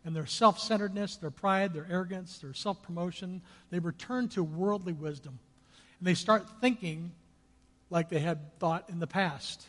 And 0.04 0.14
their 0.16 0.26
self 0.26 0.58
centeredness, 0.58 1.16
their 1.16 1.30
pride, 1.30 1.72
their 1.72 1.86
arrogance, 1.88 2.38
their 2.38 2.54
self 2.54 2.82
promotion, 2.82 3.40
they 3.70 3.78
return 3.78 4.28
to 4.30 4.42
worldly 4.42 4.92
wisdom. 4.92 5.38
And 5.98 6.08
they 6.08 6.14
start 6.14 6.44
thinking 6.60 7.12
like 7.94 8.08
they 8.08 8.18
had 8.18 8.58
thought 8.58 8.90
in 8.90 8.98
the 8.98 9.06
past. 9.06 9.64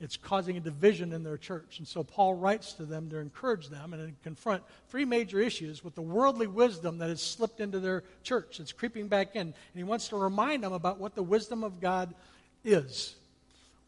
It's 0.00 0.16
causing 0.16 0.56
a 0.56 0.60
division 0.60 1.12
in 1.12 1.22
their 1.22 1.36
church. 1.36 1.78
And 1.78 1.86
so 1.86 2.02
Paul 2.02 2.34
writes 2.34 2.72
to 2.74 2.86
them 2.86 3.10
to 3.10 3.18
encourage 3.18 3.68
them 3.68 3.92
and 3.92 4.20
confront 4.22 4.62
three 4.88 5.04
major 5.04 5.38
issues 5.38 5.84
with 5.84 5.94
the 5.94 6.02
worldly 6.02 6.46
wisdom 6.46 6.96
that 6.98 7.10
has 7.10 7.22
slipped 7.22 7.60
into 7.60 7.80
their 7.80 8.02
church. 8.22 8.60
It's 8.60 8.72
creeping 8.72 9.08
back 9.08 9.36
in. 9.36 9.42
And 9.42 9.54
he 9.74 9.84
wants 9.84 10.08
to 10.08 10.16
remind 10.16 10.64
them 10.64 10.72
about 10.72 10.98
what 10.98 11.14
the 11.14 11.22
wisdom 11.22 11.62
of 11.62 11.82
God 11.82 12.14
is. 12.64 13.14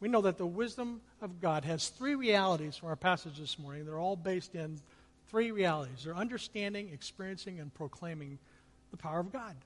We 0.01 0.11
know 0.11 0.21
that 0.21 0.37
the 0.37 0.47
wisdom 0.47 1.01
of 1.23 1.41
God 1.41 1.65
has 1.65 1.89
three 1.89 2.15
realities 2.15 2.77
from 2.77 2.91
our 2.91 2.97
passage 2.97 3.39
this 3.39 3.59
morning. 3.59 3.87
They're 3.87 3.99
all 3.99 4.17
based 4.17 4.55
in 4.55 4.79
three 5.31 5.51
realities 5.51 6.05
they're 6.05 6.15
understanding, 6.15 6.91
experiencing, 6.93 7.59
and 7.59 7.73
proclaiming 7.73 8.39
the 8.91 8.99
power 8.99 9.19
of 9.19 9.33
God. 9.33 9.57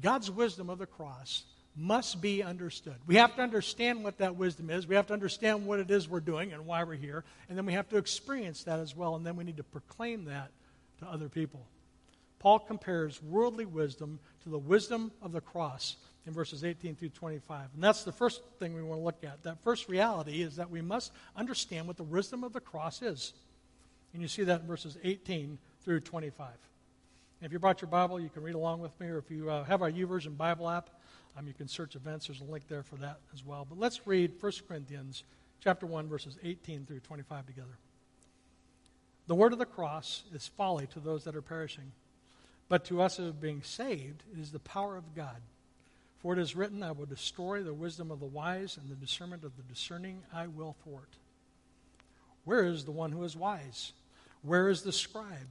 God's 0.00 0.30
wisdom 0.30 0.70
of 0.70 0.78
the 0.78 0.86
cross 0.86 1.42
must 1.74 2.20
be 2.20 2.42
understood. 2.42 2.96
We 3.06 3.16
have 3.16 3.34
to 3.36 3.42
understand 3.42 4.04
what 4.04 4.18
that 4.18 4.36
wisdom 4.36 4.68
is. 4.70 4.86
We 4.86 4.94
have 4.94 5.06
to 5.06 5.12
understand 5.14 5.66
what 5.66 5.78
it 5.80 5.90
is 5.90 6.08
we're 6.08 6.20
doing 6.20 6.52
and 6.52 6.66
why 6.66 6.84
we're 6.84 6.94
here. 6.94 7.24
And 7.48 7.56
then 7.56 7.64
we 7.64 7.72
have 7.72 7.88
to 7.90 7.96
experience 7.96 8.64
that 8.64 8.78
as 8.78 8.94
well. 8.94 9.16
And 9.16 9.24
then 9.24 9.36
we 9.36 9.44
need 9.44 9.56
to 9.56 9.62
proclaim 9.62 10.26
that 10.26 10.50
to 10.98 11.06
other 11.06 11.28
people. 11.28 11.64
Paul 12.38 12.58
compares 12.58 13.22
worldly 13.22 13.64
wisdom 13.64 14.18
to 14.42 14.50
the 14.50 14.58
wisdom 14.58 15.12
of 15.22 15.32
the 15.32 15.40
cross 15.40 15.96
in 16.26 16.32
verses 16.32 16.64
18 16.64 16.96
through 16.96 17.10
25. 17.10 17.68
And 17.74 17.82
that's 17.82 18.04
the 18.04 18.12
first 18.12 18.42
thing 18.58 18.74
we 18.74 18.82
want 18.82 19.00
to 19.00 19.04
look 19.04 19.24
at. 19.24 19.42
That 19.44 19.62
first 19.62 19.88
reality 19.88 20.42
is 20.42 20.56
that 20.56 20.70
we 20.70 20.82
must 20.82 21.12
understand 21.36 21.86
what 21.86 21.96
the 21.96 22.02
wisdom 22.02 22.44
of 22.44 22.52
the 22.52 22.60
cross 22.60 23.00
is. 23.00 23.32
And 24.12 24.20
you 24.20 24.28
see 24.28 24.44
that 24.44 24.60
in 24.60 24.66
verses 24.66 24.98
18 25.02 25.58
through 25.84 26.00
25. 26.00 26.48
And 27.40 27.46
if 27.46 27.52
you 27.52 27.58
brought 27.58 27.80
your 27.80 27.88
Bible, 27.88 28.20
you 28.20 28.28
can 28.28 28.42
read 28.42 28.54
along 28.54 28.80
with 28.80 28.98
me, 29.00 29.08
or 29.08 29.18
if 29.18 29.30
you 29.30 29.50
uh, 29.50 29.64
have 29.64 29.82
our 29.82 29.90
YouVersion 29.90 30.36
Bible 30.36 30.68
app, 30.68 30.90
um, 31.36 31.46
you 31.46 31.54
can 31.54 31.68
search 31.68 31.96
events. 31.96 32.26
There's 32.26 32.40
a 32.40 32.44
link 32.44 32.68
there 32.68 32.82
for 32.82 32.96
that 32.96 33.18
as 33.32 33.44
well. 33.44 33.66
But 33.68 33.78
let's 33.78 34.06
read 34.06 34.32
1 34.40 34.52
Corinthians 34.68 35.24
chapter 35.60 35.86
1, 35.86 36.08
verses 36.08 36.38
18 36.42 36.86
through 36.86 37.00
25 37.00 37.46
together. 37.46 37.78
The 39.26 39.34
word 39.34 39.52
of 39.52 39.58
the 39.58 39.66
cross 39.66 40.24
is 40.34 40.48
folly 40.48 40.86
to 40.88 41.00
those 41.00 41.24
that 41.24 41.36
are 41.36 41.42
perishing, 41.42 41.92
but 42.68 42.84
to 42.86 43.00
us 43.00 43.16
who 43.16 43.28
are 43.28 43.32
being 43.32 43.62
saved, 43.62 44.24
it 44.32 44.40
is 44.40 44.50
the 44.50 44.58
power 44.58 44.96
of 44.96 45.14
God. 45.14 45.40
For 46.18 46.32
it 46.32 46.38
is 46.38 46.54
written, 46.54 46.82
I 46.82 46.92
will 46.92 47.06
destroy 47.06 47.62
the 47.62 47.74
wisdom 47.74 48.10
of 48.10 48.20
the 48.20 48.26
wise, 48.26 48.76
and 48.76 48.88
the 48.88 48.94
discernment 48.94 49.44
of 49.44 49.56
the 49.56 49.62
discerning 49.62 50.22
I 50.32 50.46
will 50.46 50.76
thwart. 50.84 51.16
Where 52.44 52.64
is 52.64 52.84
the 52.84 52.92
one 52.92 53.12
who 53.12 53.22
is 53.24 53.36
wise? 53.36 53.92
Where 54.42 54.68
is 54.68 54.82
the 54.82 54.92
scribe? 54.92 55.48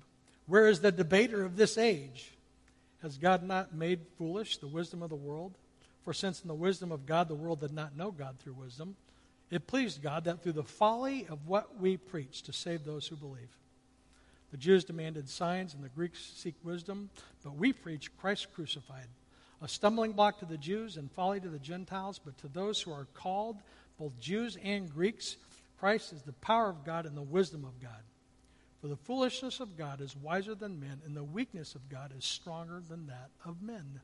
Where 0.47 0.67
is 0.67 0.81
the 0.81 0.91
debater 0.91 1.43
of 1.43 1.55
this 1.55 1.77
age? 1.77 2.31
Has 3.01 3.17
God 3.17 3.43
not 3.43 3.73
made 3.73 4.01
foolish 4.17 4.57
the 4.57 4.67
wisdom 4.67 5.01
of 5.01 5.09
the 5.09 5.15
world? 5.15 5.53
For 6.03 6.13
since 6.13 6.41
in 6.41 6.47
the 6.47 6.55
wisdom 6.55 6.91
of 6.91 7.05
God 7.05 7.27
the 7.27 7.35
world 7.35 7.61
did 7.61 7.73
not 7.73 7.95
know 7.95 8.11
God 8.11 8.37
through 8.39 8.53
wisdom, 8.53 8.95
it 9.49 9.67
pleased 9.67 10.01
God 10.01 10.23
that 10.23 10.41
through 10.41 10.53
the 10.53 10.63
folly 10.63 11.27
of 11.29 11.47
what 11.47 11.79
we 11.79 11.97
preach 11.97 12.41
to 12.43 12.53
save 12.53 12.85
those 12.85 13.07
who 13.07 13.15
believe. 13.15 13.57
The 14.51 14.57
Jews 14.57 14.83
demanded 14.83 15.29
signs 15.29 15.73
and 15.73 15.83
the 15.83 15.89
Greeks 15.89 16.33
seek 16.35 16.55
wisdom, 16.63 17.09
but 17.43 17.55
we 17.55 17.71
preach 17.71 18.15
Christ 18.17 18.53
crucified, 18.53 19.07
a 19.61 19.67
stumbling 19.67 20.13
block 20.13 20.39
to 20.39 20.45
the 20.45 20.57
Jews 20.57 20.97
and 20.97 21.11
folly 21.11 21.39
to 21.39 21.49
the 21.49 21.59
Gentiles, 21.59 22.19
but 22.23 22.37
to 22.39 22.47
those 22.47 22.81
who 22.81 22.91
are 22.91 23.07
called, 23.13 23.57
both 23.97 24.19
Jews 24.19 24.57
and 24.63 24.91
Greeks, 24.91 25.37
Christ 25.79 26.13
is 26.13 26.21
the 26.23 26.33
power 26.33 26.69
of 26.69 26.83
God 26.83 27.05
and 27.05 27.15
the 27.15 27.21
wisdom 27.21 27.63
of 27.63 27.79
God. 27.79 28.03
For 28.81 28.87
the 28.87 28.95
foolishness 28.95 29.59
of 29.59 29.77
God 29.77 30.01
is 30.01 30.15
wiser 30.15 30.55
than 30.55 30.79
men, 30.79 31.01
and 31.05 31.15
the 31.15 31.23
weakness 31.23 31.75
of 31.75 31.87
God 31.87 32.11
is 32.17 32.25
stronger 32.25 32.81
than 32.87 33.07
that 33.07 33.29
of 33.45 33.61
men. 33.61 34.01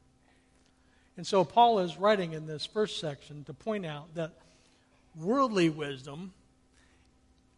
And 1.17 1.25
so 1.25 1.43
Paul 1.43 1.79
is 1.79 1.97
writing 1.97 2.33
in 2.33 2.45
this 2.45 2.65
first 2.65 2.99
section 2.99 3.43
to 3.45 3.53
point 3.53 3.85
out 3.85 4.13
that 4.13 4.31
worldly 5.15 5.69
wisdom 5.69 6.31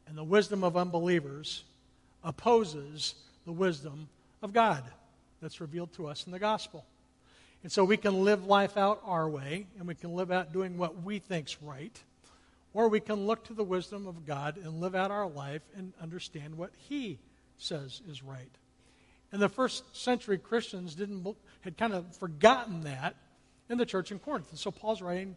and 0.07 0.17
the 0.17 0.23
wisdom 0.23 0.63
of 0.63 0.77
unbelievers 0.77 1.63
opposes 2.23 3.15
the 3.45 3.51
wisdom 3.51 4.07
of 4.41 4.53
God 4.53 4.83
that's 5.41 5.59
revealed 5.59 5.91
to 5.93 6.07
us 6.07 6.25
in 6.25 6.31
the 6.31 6.39
gospel. 6.39 6.85
And 7.61 7.71
so 7.71 7.83
we 7.83 7.97
can 7.97 8.23
live 8.23 8.45
life 8.45 8.77
out 8.77 9.01
our 9.03 9.29
way, 9.29 9.67
and 9.77 9.87
we 9.87 9.95
can 9.95 10.13
live 10.13 10.31
out 10.31 10.53
doing 10.53 10.77
what 10.77 11.03
we 11.03 11.19
think's 11.19 11.61
right, 11.61 12.01
or 12.73 12.87
we 12.87 13.01
can 13.01 13.27
look 13.27 13.43
to 13.45 13.53
the 13.53 13.63
wisdom 13.63 14.07
of 14.07 14.25
God 14.25 14.55
and 14.57 14.79
live 14.79 14.95
out 14.95 15.11
our 15.11 15.27
life 15.27 15.61
and 15.75 15.91
understand 16.01 16.57
what 16.57 16.71
He 16.87 17.19
says 17.57 18.01
is 18.09 18.23
right. 18.23 18.51
And 19.33 19.41
the 19.41 19.49
first 19.49 19.95
century 19.95 20.37
Christians 20.37 20.95
didn't 20.95 21.35
had 21.61 21.77
kind 21.77 21.93
of 21.93 22.15
forgotten 22.15 22.81
that 22.81 23.15
in 23.69 23.77
the 23.77 23.85
church 23.85 24.11
in 24.11 24.19
Corinth. 24.19 24.49
And 24.49 24.59
so 24.59 24.71
Paul's 24.71 25.01
writing 25.01 25.35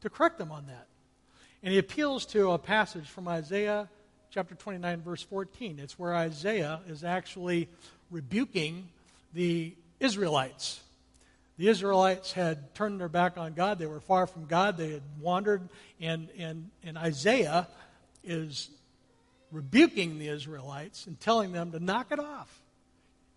to 0.00 0.10
correct 0.10 0.38
them 0.38 0.50
on 0.50 0.66
that. 0.66 0.86
And 1.62 1.72
he 1.72 1.78
appeals 1.78 2.24
to 2.26 2.52
a 2.52 2.58
passage 2.58 3.08
from 3.08 3.28
Isaiah 3.28 3.88
chapter 4.30 4.54
29, 4.54 5.02
verse 5.02 5.22
14. 5.22 5.78
It's 5.78 5.98
where 5.98 6.14
Isaiah 6.14 6.80
is 6.88 7.04
actually 7.04 7.68
rebuking 8.10 8.88
the 9.34 9.74
Israelites. 10.00 10.80
The 11.58 11.68
Israelites 11.68 12.32
had 12.32 12.74
turned 12.74 13.00
their 13.00 13.08
back 13.08 13.36
on 13.36 13.54
God. 13.54 13.78
They 13.78 13.86
were 13.86 14.00
far 14.00 14.26
from 14.26 14.46
God. 14.46 14.76
They 14.76 14.92
had 14.92 15.02
wandered. 15.20 15.68
And, 16.00 16.28
and, 16.38 16.70
and 16.84 16.96
Isaiah 16.96 17.66
is 18.22 18.70
rebuking 19.50 20.18
the 20.18 20.28
Israelites 20.28 21.06
and 21.06 21.18
telling 21.18 21.52
them 21.52 21.72
to 21.72 21.80
knock 21.80 22.12
it 22.12 22.20
off. 22.20 22.62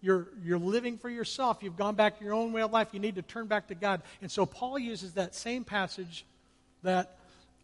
You're, 0.01 0.27
you're 0.43 0.57
living 0.57 0.97
for 0.97 1.09
yourself. 1.09 1.59
You've 1.61 1.77
gone 1.77 1.95
back 1.95 2.17
to 2.17 2.25
your 2.25 2.33
own 2.33 2.51
way 2.53 2.61
of 2.61 2.71
life. 2.71 2.89
You 2.91 2.99
need 2.99 3.15
to 3.15 3.21
turn 3.21 3.45
back 3.45 3.67
to 3.67 3.75
God. 3.75 4.01
And 4.21 4.31
so 4.31 4.45
Paul 4.45 4.79
uses 4.79 5.13
that 5.13 5.35
same 5.35 5.63
passage 5.63 6.25
that 6.83 7.17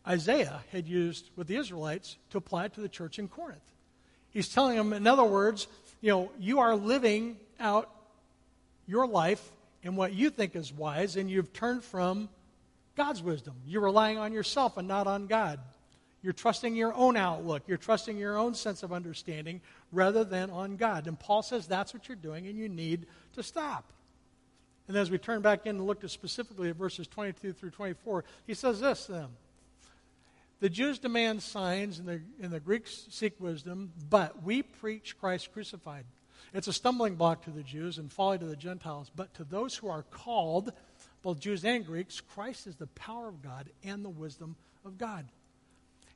Isaiah 0.08 0.62
had 0.72 0.88
used 0.88 1.29
with 1.36 1.48
the 1.48 1.56
Israelites 1.56 2.15
to 2.29 2.38
apply 2.38 2.65
it 2.65 2.74
to 2.75 2.82
the 2.82 2.89
church 2.89 3.17
in 3.20 3.27
Corinth. 3.27 3.60
He's 4.32 4.50
telling 4.50 4.77
them, 4.77 4.94
in 4.94 5.08
other 5.08 5.24
words, 5.24 5.67
you 6.00 6.12
know, 6.12 6.32
you 6.39 6.60
are 6.60 6.75
living 6.75 7.38
out 7.60 7.89
your 8.88 9.08
life 9.08 9.51
in 9.84 9.96
what 9.96 10.13
you 10.13 10.29
think 10.29 10.56
is 10.56 10.72
wise, 10.72 11.15
and 11.15 11.29
you've 11.29 11.53
turned 11.53 11.84
from 11.84 12.29
God's 12.96 13.22
wisdom. 13.22 13.56
You're 13.65 13.84
relying 13.84 14.17
on 14.17 14.32
yourself 14.32 14.77
and 14.77 14.88
not 14.88 15.08
on 15.08 15.27
God. 15.27 15.60
You're 16.21 16.33
trusting 16.33 16.75
your 16.75 16.93
own 16.93 17.15
outlook. 17.15 17.63
You're 17.67 17.77
trusting 17.77 18.17
your 18.17 18.38
own 18.38 18.53
sense 18.53 18.83
of 18.83 18.91
understanding 18.91 19.62
rather 19.91 20.24
than 20.24 20.50
on 20.50 20.75
God. 20.75 21.07
And 21.07 21.19
Paul 21.19 21.43
says 21.43 21.67
that's 21.67 21.93
what 21.93 22.07
you're 22.07 22.15
doing, 22.15 22.47
and 22.47 22.57
you 22.57 22.69
need 22.69 23.05
to 23.33 23.43
stop. 23.43 23.93
And 24.88 24.95
as 24.95 25.12
we 25.12 25.17
turn 25.17 25.41
back 25.41 25.65
in 25.65 25.77
and 25.77 25.86
look 25.86 26.07
specifically 26.09 26.69
at 26.69 26.75
verses 26.75 27.07
22 27.07 27.53
through 27.53 27.71
24, 27.71 28.24
he 28.45 28.53
says 28.53 28.79
this 28.79 29.05
to 29.05 29.12
them. 29.12 29.29
The 30.59 30.69
Jews 30.69 30.97
demand 30.97 31.43
signs, 31.43 32.00
and 32.00 32.07
the, 32.07 32.21
and 32.41 32.51
the 32.51 32.59
Greeks 32.59 33.05
seek 33.12 33.39
wisdom, 33.39 33.91
but 34.09 34.43
we 34.43 34.63
preach 34.63 35.19
Christ 35.19 35.53
crucified. 35.53 36.05
It's 36.53 36.67
a 36.67 36.74
stumbling 36.74 37.15
block 37.15 37.43
to 37.43 37.51
the 37.51 37.62
Jews 37.62 38.00
and 38.00 38.12
folly 38.12 38.39
to 38.39 38.45
the 38.45 38.55
Gentiles, 38.55 39.12
but 39.15 39.33
to 39.36 39.43
those 39.43 39.75
who 39.75 39.88
are 39.88 40.03
called, 40.03 40.71
both 41.21 41.39
Jews 41.39 41.63
and 41.63 41.86
Greeks, 41.86 42.21
Christ 42.21 42.65
is 42.65 42.75
the 42.77 42.88
power 42.88 43.27
of 43.27 43.43
God 43.43 43.69
and 43.83 44.03
the 44.03 44.09
wisdom 44.09 44.55
of 44.83 44.97
God. 44.97 45.27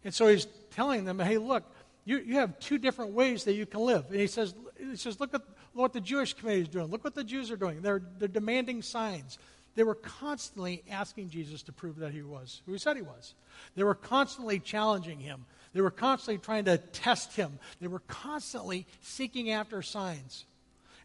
And 0.04 0.14
so 0.14 0.28
he's 0.28 0.48
telling 0.72 1.06
them, 1.06 1.20
hey, 1.20 1.38
look, 1.38 1.64
you, 2.06 2.18
you 2.18 2.36
have 2.36 2.60
two 2.60 2.78
different 2.78 3.12
ways 3.12 3.44
that 3.44 3.54
you 3.54 3.66
can 3.66 3.82
live. 3.82 4.06
And 4.10 4.20
he 4.20 4.28
says, 4.28 4.56
he 4.80 4.96
says 4.96 5.20
look 5.20 5.34
at 5.34 5.42
what 5.74 5.94
the 5.94 6.02
Jewish 6.02 6.34
community 6.34 6.64
is 6.64 6.70
doing. 6.70 6.88
Look 6.88 7.04
what 7.04 7.16
the 7.16 7.24
Jews 7.24 7.52
are 7.52 7.58
doing. 7.58 7.82
They're, 7.82 8.02
they're 8.18 8.28
demanding 8.28 8.82
signs. 8.82 9.38
They 9.76 9.84
were 9.84 9.96
constantly 9.96 10.84
asking 10.90 11.30
Jesus 11.30 11.64
to 11.64 11.72
prove 11.72 11.98
that 11.98 12.12
he 12.12 12.24
was 12.24 12.62
who 12.66 12.74
he 12.74 12.78
said 12.78 12.98
he 12.98 13.04
was. 13.04 13.36
They 13.76 13.84
were 13.84 13.96
constantly 13.96 14.60
challenging 14.60 15.20
him. 15.20 15.46
They 15.74 15.82
were 15.82 15.92
constantly 15.92 16.40
trying 16.40 16.66
to 16.66 16.78
test 16.78 17.36
him. 17.36 17.58
They 17.80 17.88
were 17.88 18.02
constantly 18.08 18.86
seeking 19.02 19.52
after 19.52 19.82
signs. 19.82 20.46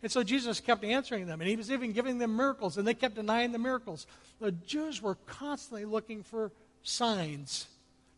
And 0.03 0.11
so 0.11 0.23
Jesus 0.23 0.61
kept 0.61 0.85
answering 0.85 1.27
them, 1.27 1.41
and 1.41 1.49
he 1.49 1.57
was 1.57 1.71
even 1.71 1.93
giving 1.93 2.19
them 2.19 2.37
miracles, 2.37 2.77
and 2.77 2.87
they 2.87 2.95
kept 2.95 3.15
denying 3.15 3.53
the 3.53 3.59
miracles. 3.59 4.07
The 4.41 4.53
Jews 4.53 5.01
were 5.01 5.15
constantly 5.27 5.85
looking 5.85 6.23
for 6.23 6.51
signs 6.83 7.69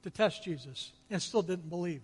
to 0.02 0.10
test 0.10 0.44
Jesus 0.44 0.92
and 1.10 1.20
still 1.20 1.42
didn't 1.42 1.68
believe. 1.68 2.02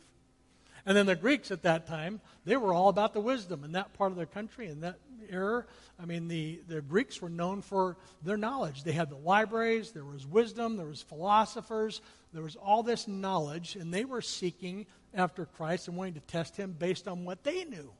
And 0.87 0.97
then 0.97 1.07
the 1.07 1.17
Greeks 1.17 1.51
at 1.51 1.63
that 1.63 1.87
time, 1.87 2.21
they 2.45 2.57
were 2.57 2.75
all 2.75 2.89
about 2.89 3.15
the 3.15 3.21
wisdom 3.21 3.65
in 3.65 3.73
that 3.73 3.95
part 3.95 4.11
of 4.11 4.17
their 4.17 4.27
country, 4.27 4.69
in 4.69 4.81
that 4.81 4.99
era. 5.31 5.65
I 6.01 6.05
mean, 6.05 6.29
the, 6.29 6.61
the 6.69 6.83
Greeks 6.83 7.23
were 7.23 7.31
known 7.31 7.63
for 7.63 7.97
their 8.23 8.37
knowledge. 8.37 8.85
They 8.85 8.93
had 8.93 9.09
the 9.09 9.17
libraries, 9.17 9.93
there 9.93 10.05
was 10.05 10.27
wisdom, 10.27 10.77
there 10.77 10.87
was 10.87 11.01
philosophers, 11.01 12.03
there 12.35 12.43
was 12.43 12.57
all 12.57 12.83
this 12.83 13.09
knowledge, 13.09 13.77
and 13.77 13.95
they 13.95 14.05
were 14.05 14.21
seeking 14.21 14.87
after 15.15 15.47
Christ 15.47 15.89
and 15.89 15.97
wanting 15.97 16.15
to 16.15 16.21
test 16.21 16.57
him 16.57 16.75
based 16.79 17.09
on 17.09 17.25
what 17.25 17.45
they 17.45 17.65
knew. 17.65 17.91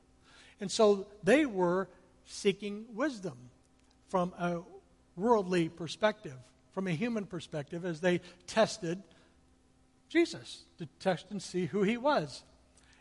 And 0.59 0.69
so 0.69 1.07
they 1.23 1.45
were 1.45 1.89
seeking 2.25 2.85
wisdom 2.93 3.37
from 4.09 4.33
a 4.37 4.59
worldly 5.15 5.69
perspective, 5.69 6.37
from 6.73 6.87
a 6.87 6.91
human 6.91 7.25
perspective, 7.25 7.85
as 7.85 8.01
they 8.01 8.21
tested 8.45 9.01
Jesus 10.09 10.63
to 10.77 10.87
test 10.99 11.27
and 11.29 11.41
see 11.41 11.65
who 11.65 11.83
he 11.83 11.97
was. 11.97 12.43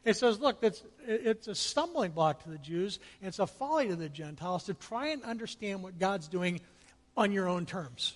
It 0.05 0.17
says, 0.17 0.39
look, 0.39 0.59
it's, 0.63 0.83
it's 1.07 1.49
a 1.49 1.55
stumbling 1.55 2.11
block 2.11 2.43
to 2.43 2.51
the 2.51 2.59
Jews, 2.59 2.99
and 3.21 3.29
it's 3.29 3.39
a 3.39 3.47
folly 3.47 3.89
to 3.89 3.97
the 3.97 4.09
Gentiles 4.09 4.65
to 4.65 4.75
try 4.75 5.09
and 5.09 5.23
understand 5.23 5.83
what 5.83 5.99
God's 5.99 6.29
doing 6.29 6.61
on 7.17 7.33
your 7.33 7.49
own 7.49 7.65
terms. 7.65 8.15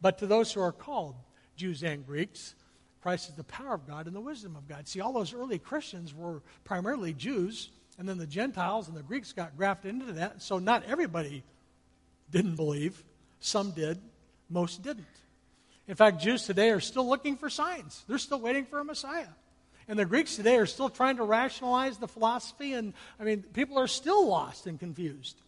But 0.00 0.18
to 0.18 0.26
those 0.26 0.52
who 0.52 0.60
are 0.60 0.72
called, 0.72 1.16
Jews 1.56 1.82
and 1.82 2.06
Greeks, 2.06 2.54
Christ 3.02 3.30
is 3.30 3.34
the 3.34 3.44
power 3.44 3.74
of 3.74 3.86
God 3.86 4.06
and 4.06 4.14
the 4.14 4.20
wisdom 4.20 4.56
of 4.56 4.68
God. 4.68 4.86
See, 4.86 5.00
all 5.00 5.12
those 5.12 5.34
early 5.34 5.58
Christians 5.58 6.14
were 6.14 6.42
primarily 6.64 7.12
Jews, 7.12 7.70
and 7.98 8.08
then 8.08 8.18
the 8.18 8.26
Gentiles 8.26 8.88
and 8.88 8.96
the 8.96 9.02
Greeks 9.02 9.32
got 9.32 9.56
grafted 9.56 9.90
into 9.90 10.12
that. 10.12 10.42
So 10.42 10.58
not 10.58 10.84
everybody 10.86 11.42
didn't 12.30 12.56
believe. 12.56 13.02
Some 13.40 13.72
did, 13.72 13.98
most 14.50 14.82
didn't. 14.82 15.06
In 15.88 15.94
fact, 15.94 16.20
Jews 16.20 16.44
today 16.44 16.70
are 16.70 16.80
still 16.80 17.08
looking 17.08 17.36
for 17.36 17.48
signs, 17.48 18.04
they're 18.08 18.18
still 18.18 18.40
waiting 18.40 18.66
for 18.66 18.80
a 18.80 18.84
Messiah. 18.84 19.28
And 19.88 19.96
the 19.96 20.04
Greeks 20.04 20.34
today 20.34 20.56
are 20.56 20.66
still 20.66 20.88
trying 20.88 21.18
to 21.18 21.22
rationalize 21.22 21.96
the 21.98 22.08
philosophy, 22.08 22.72
and 22.72 22.92
I 23.20 23.24
mean, 23.24 23.44
people 23.52 23.78
are 23.78 23.86
still 23.86 24.26
lost 24.26 24.66
and 24.66 24.80
confused. 24.80 25.40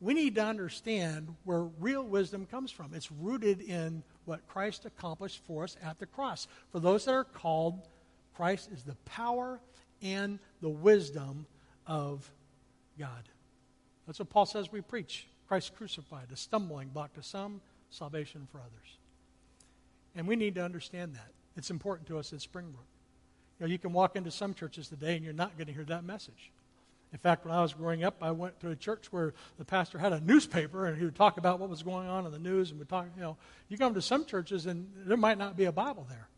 We 0.00 0.14
need 0.14 0.34
to 0.36 0.44
understand 0.44 1.36
where 1.44 1.62
real 1.62 2.02
wisdom 2.02 2.46
comes 2.46 2.72
from. 2.72 2.94
It's 2.94 3.12
rooted 3.12 3.60
in 3.60 4.02
what 4.24 4.48
Christ 4.48 4.86
accomplished 4.86 5.42
for 5.46 5.64
us 5.64 5.76
at 5.82 5.98
the 5.98 6.06
cross. 6.06 6.48
For 6.72 6.80
those 6.80 7.04
that 7.04 7.12
are 7.12 7.22
called, 7.22 7.86
Christ 8.34 8.70
is 8.72 8.82
the 8.82 8.96
power 9.04 9.60
and 10.02 10.38
the 10.62 10.70
wisdom 10.70 11.46
of 11.86 12.28
God. 12.98 13.28
That's 14.06 14.18
what 14.18 14.30
Paul 14.30 14.46
says 14.46 14.72
we 14.72 14.80
preach. 14.80 15.28
Christ 15.46 15.76
crucified, 15.76 16.32
a 16.32 16.36
stumbling 16.36 16.88
block 16.88 17.12
to 17.14 17.22
some, 17.22 17.60
salvation 17.90 18.48
for 18.50 18.58
others. 18.58 18.99
And 20.16 20.26
we 20.26 20.36
need 20.36 20.54
to 20.56 20.64
understand 20.64 21.14
that. 21.14 21.28
It's 21.56 21.70
important 21.70 22.08
to 22.08 22.18
us 22.18 22.32
at 22.32 22.40
Springbrook. 22.40 22.86
You 23.58 23.66
know, 23.66 23.72
you 23.72 23.78
can 23.78 23.92
walk 23.92 24.16
into 24.16 24.30
some 24.30 24.54
churches 24.54 24.88
today 24.88 25.16
and 25.16 25.24
you're 25.24 25.34
not 25.34 25.56
going 25.56 25.66
to 25.66 25.72
hear 25.72 25.84
that 25.84 26.04
message. 26.04 26.50
In 27.12 27.18
fact, 27.18 27.44
when 27.44 27.54
I 27.54 27.60
was 27.60 27.74
growing 27.74 28.04
up, 28.04 28.16
I 28.22 28.30
went 28.30 28.60
to 28.60 28.70
a 28.70 28.76
church 28.76 29.12
where 29.12 29.34
the 29.58 29.64
pastor 29.64 29.98
had 29.98 30.12
a 30.12 30.20
newspaper 30.20 30.86
and 30.86 30.96
he 30.96 31.04
would 31.04 31.16
talk 31.16 31.38
about 31.38 31.58
what 31.58 31.68
was 31.68 31.82
going 31.82 32.08
on 32.08 32.24
in 32.24 32.32
the 32.32 32.38
news 32.38 32.70
and 32.70 32.78
would 32.78 32.88
talk, 32.88 33.06
you 33.16 33.22
know, 33.22 33.36
you 33.68 33.76
come 33.76 33.94
to 33.94 34.02
some 34.02 34.24
churches 34.24 34.66
and 34.66 34.88
there 35.06 35.16
might 35.16 35.36
not 35.36 35.56
be 35.56 35.64
a 35.64 35.72
Bible 35.72 36.06
there. 36.08 36.28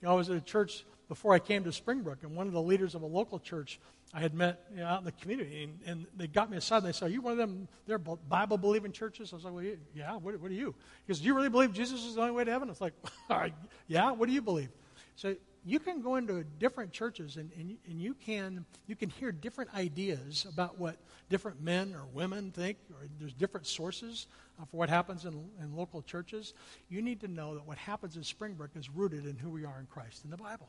You 0.00 0.08
know, 0.08 0.14
I 0.14 0.16
was 0.16 0.30
at 0.30 0.36
a 0.36 0.40
church 0.40 0.84
before 1.08 1.34
I 1.34 1.38
came 1.38 1.64
to 1.64 1.72
Springbrook 1.72 2.22
and 2.22 2.34
one 2.34 2.46
of 2.46 2.52
the 2.52 2.62
leaders 2.62 2.94
of 2.94 3.02
a 3.02 3.06
local 3.06 3.38
church 3.38 3.78
I 4.14 4.20
had 4.20 4.32
met 4.32 4.64
you 4.70 4.78
know, 4.78 4.86
out 4.86 5.00
in 5.00 5.04
the 5.04 5.12
community 5.12 5.64
and, 5.64 5.78
and, 5.84 6.06
they 6.16 6.26
got 6.26 6.50
me 6.50 6.56
aside 6.56 6.78
and 6.78 6.86
they 6.86 6.92
said, 6.92 7.06
Are 7.06 7.12
you 7.12 7.20
one 7.20 7.32
of 7.32 7.38
them, 7.38 7.68
they're 7.86 7.98
Bible 7.98 8.56
believing 8.56 8.90
churches? 8.90 9.32
I 9.32 9.36
was 9.36 9.44
like, 9.44 9.54
well, 9.54 9.64
Yeah, 9.94 10.16
what, 10.16 10.40
what 10.40 10.50
are 10.50 10.54
you? 10.54 10.74
He 11.06 11.12
goes, 11.12 11.20
Do 11.20 11.26
you 11.26 11.34
really 11.34 11.50
believe 11.50 11.74
Jesus 11.74 12.04
is 12.04 12.14
the 12.14 12.22
only 12.22 12.32
way 12.32 12.44
to 12.44 12.50
heaven? 12.50 12.68
I 12.68 12.72
was 12.72 12.80
like, 12.80 12.94
Yeah, 13.86 14.12
what 14.12 14.26
do 14.26 14.32
you 14.34 14.40
believe? 14.40 14.70
So 15.16 15.34
you 15.64 15.78
can 15.78 16.00
go 16.00 16.16
into 16.16 16.44
different 16.58 16.92
churches 16.92 17.36
and, 17.36 17.50
and, 17.58 17.76
and 17.86 18.00
you, 18.00 18.14
can, 18.14 18.64
you 18.86 18.96
can 18.96 19.10
hear 19.10 19.30
different 19.30 19.74
ideas 19.74 20.46
about 20.48 20.78
what 20.78 20.96
different 21.28 21.60
men 21.60 21.94
or 21.94 22.06
women 22.14 22.50
think, 22.50 22.78
or 22.90 23.06
there's 23.18 23.34
different 23.34 23.66
sources 23.66 24.26
uh, 24.58 24.64
for 24.64 24.78
what 24.78 24.88
happens 24.88 25.26
in, 25.26 25.44
in 25.62 25.76
local 25.76 26.00
churches. 26.00 26.54
You 26.88 27.02
need 27.02 27.20
to 27.20 27.28
know 27.28 27.54
that 27.54 27.66
what 27.66 27.76
happens 27.76 28.16
in 28.16 28.24
Springbrook 28.24 28.70
is 28.76 28.88
rooted 28.88 29.26
in 29.26 29.36
who 29.36 29.50
we 29.50 29.66
are 29.66 29.78
in 29.78 29.86
Christ 29.86 30.24
in 30.24 30.30
the 30.30 30.38
Bible. 30.38 30.68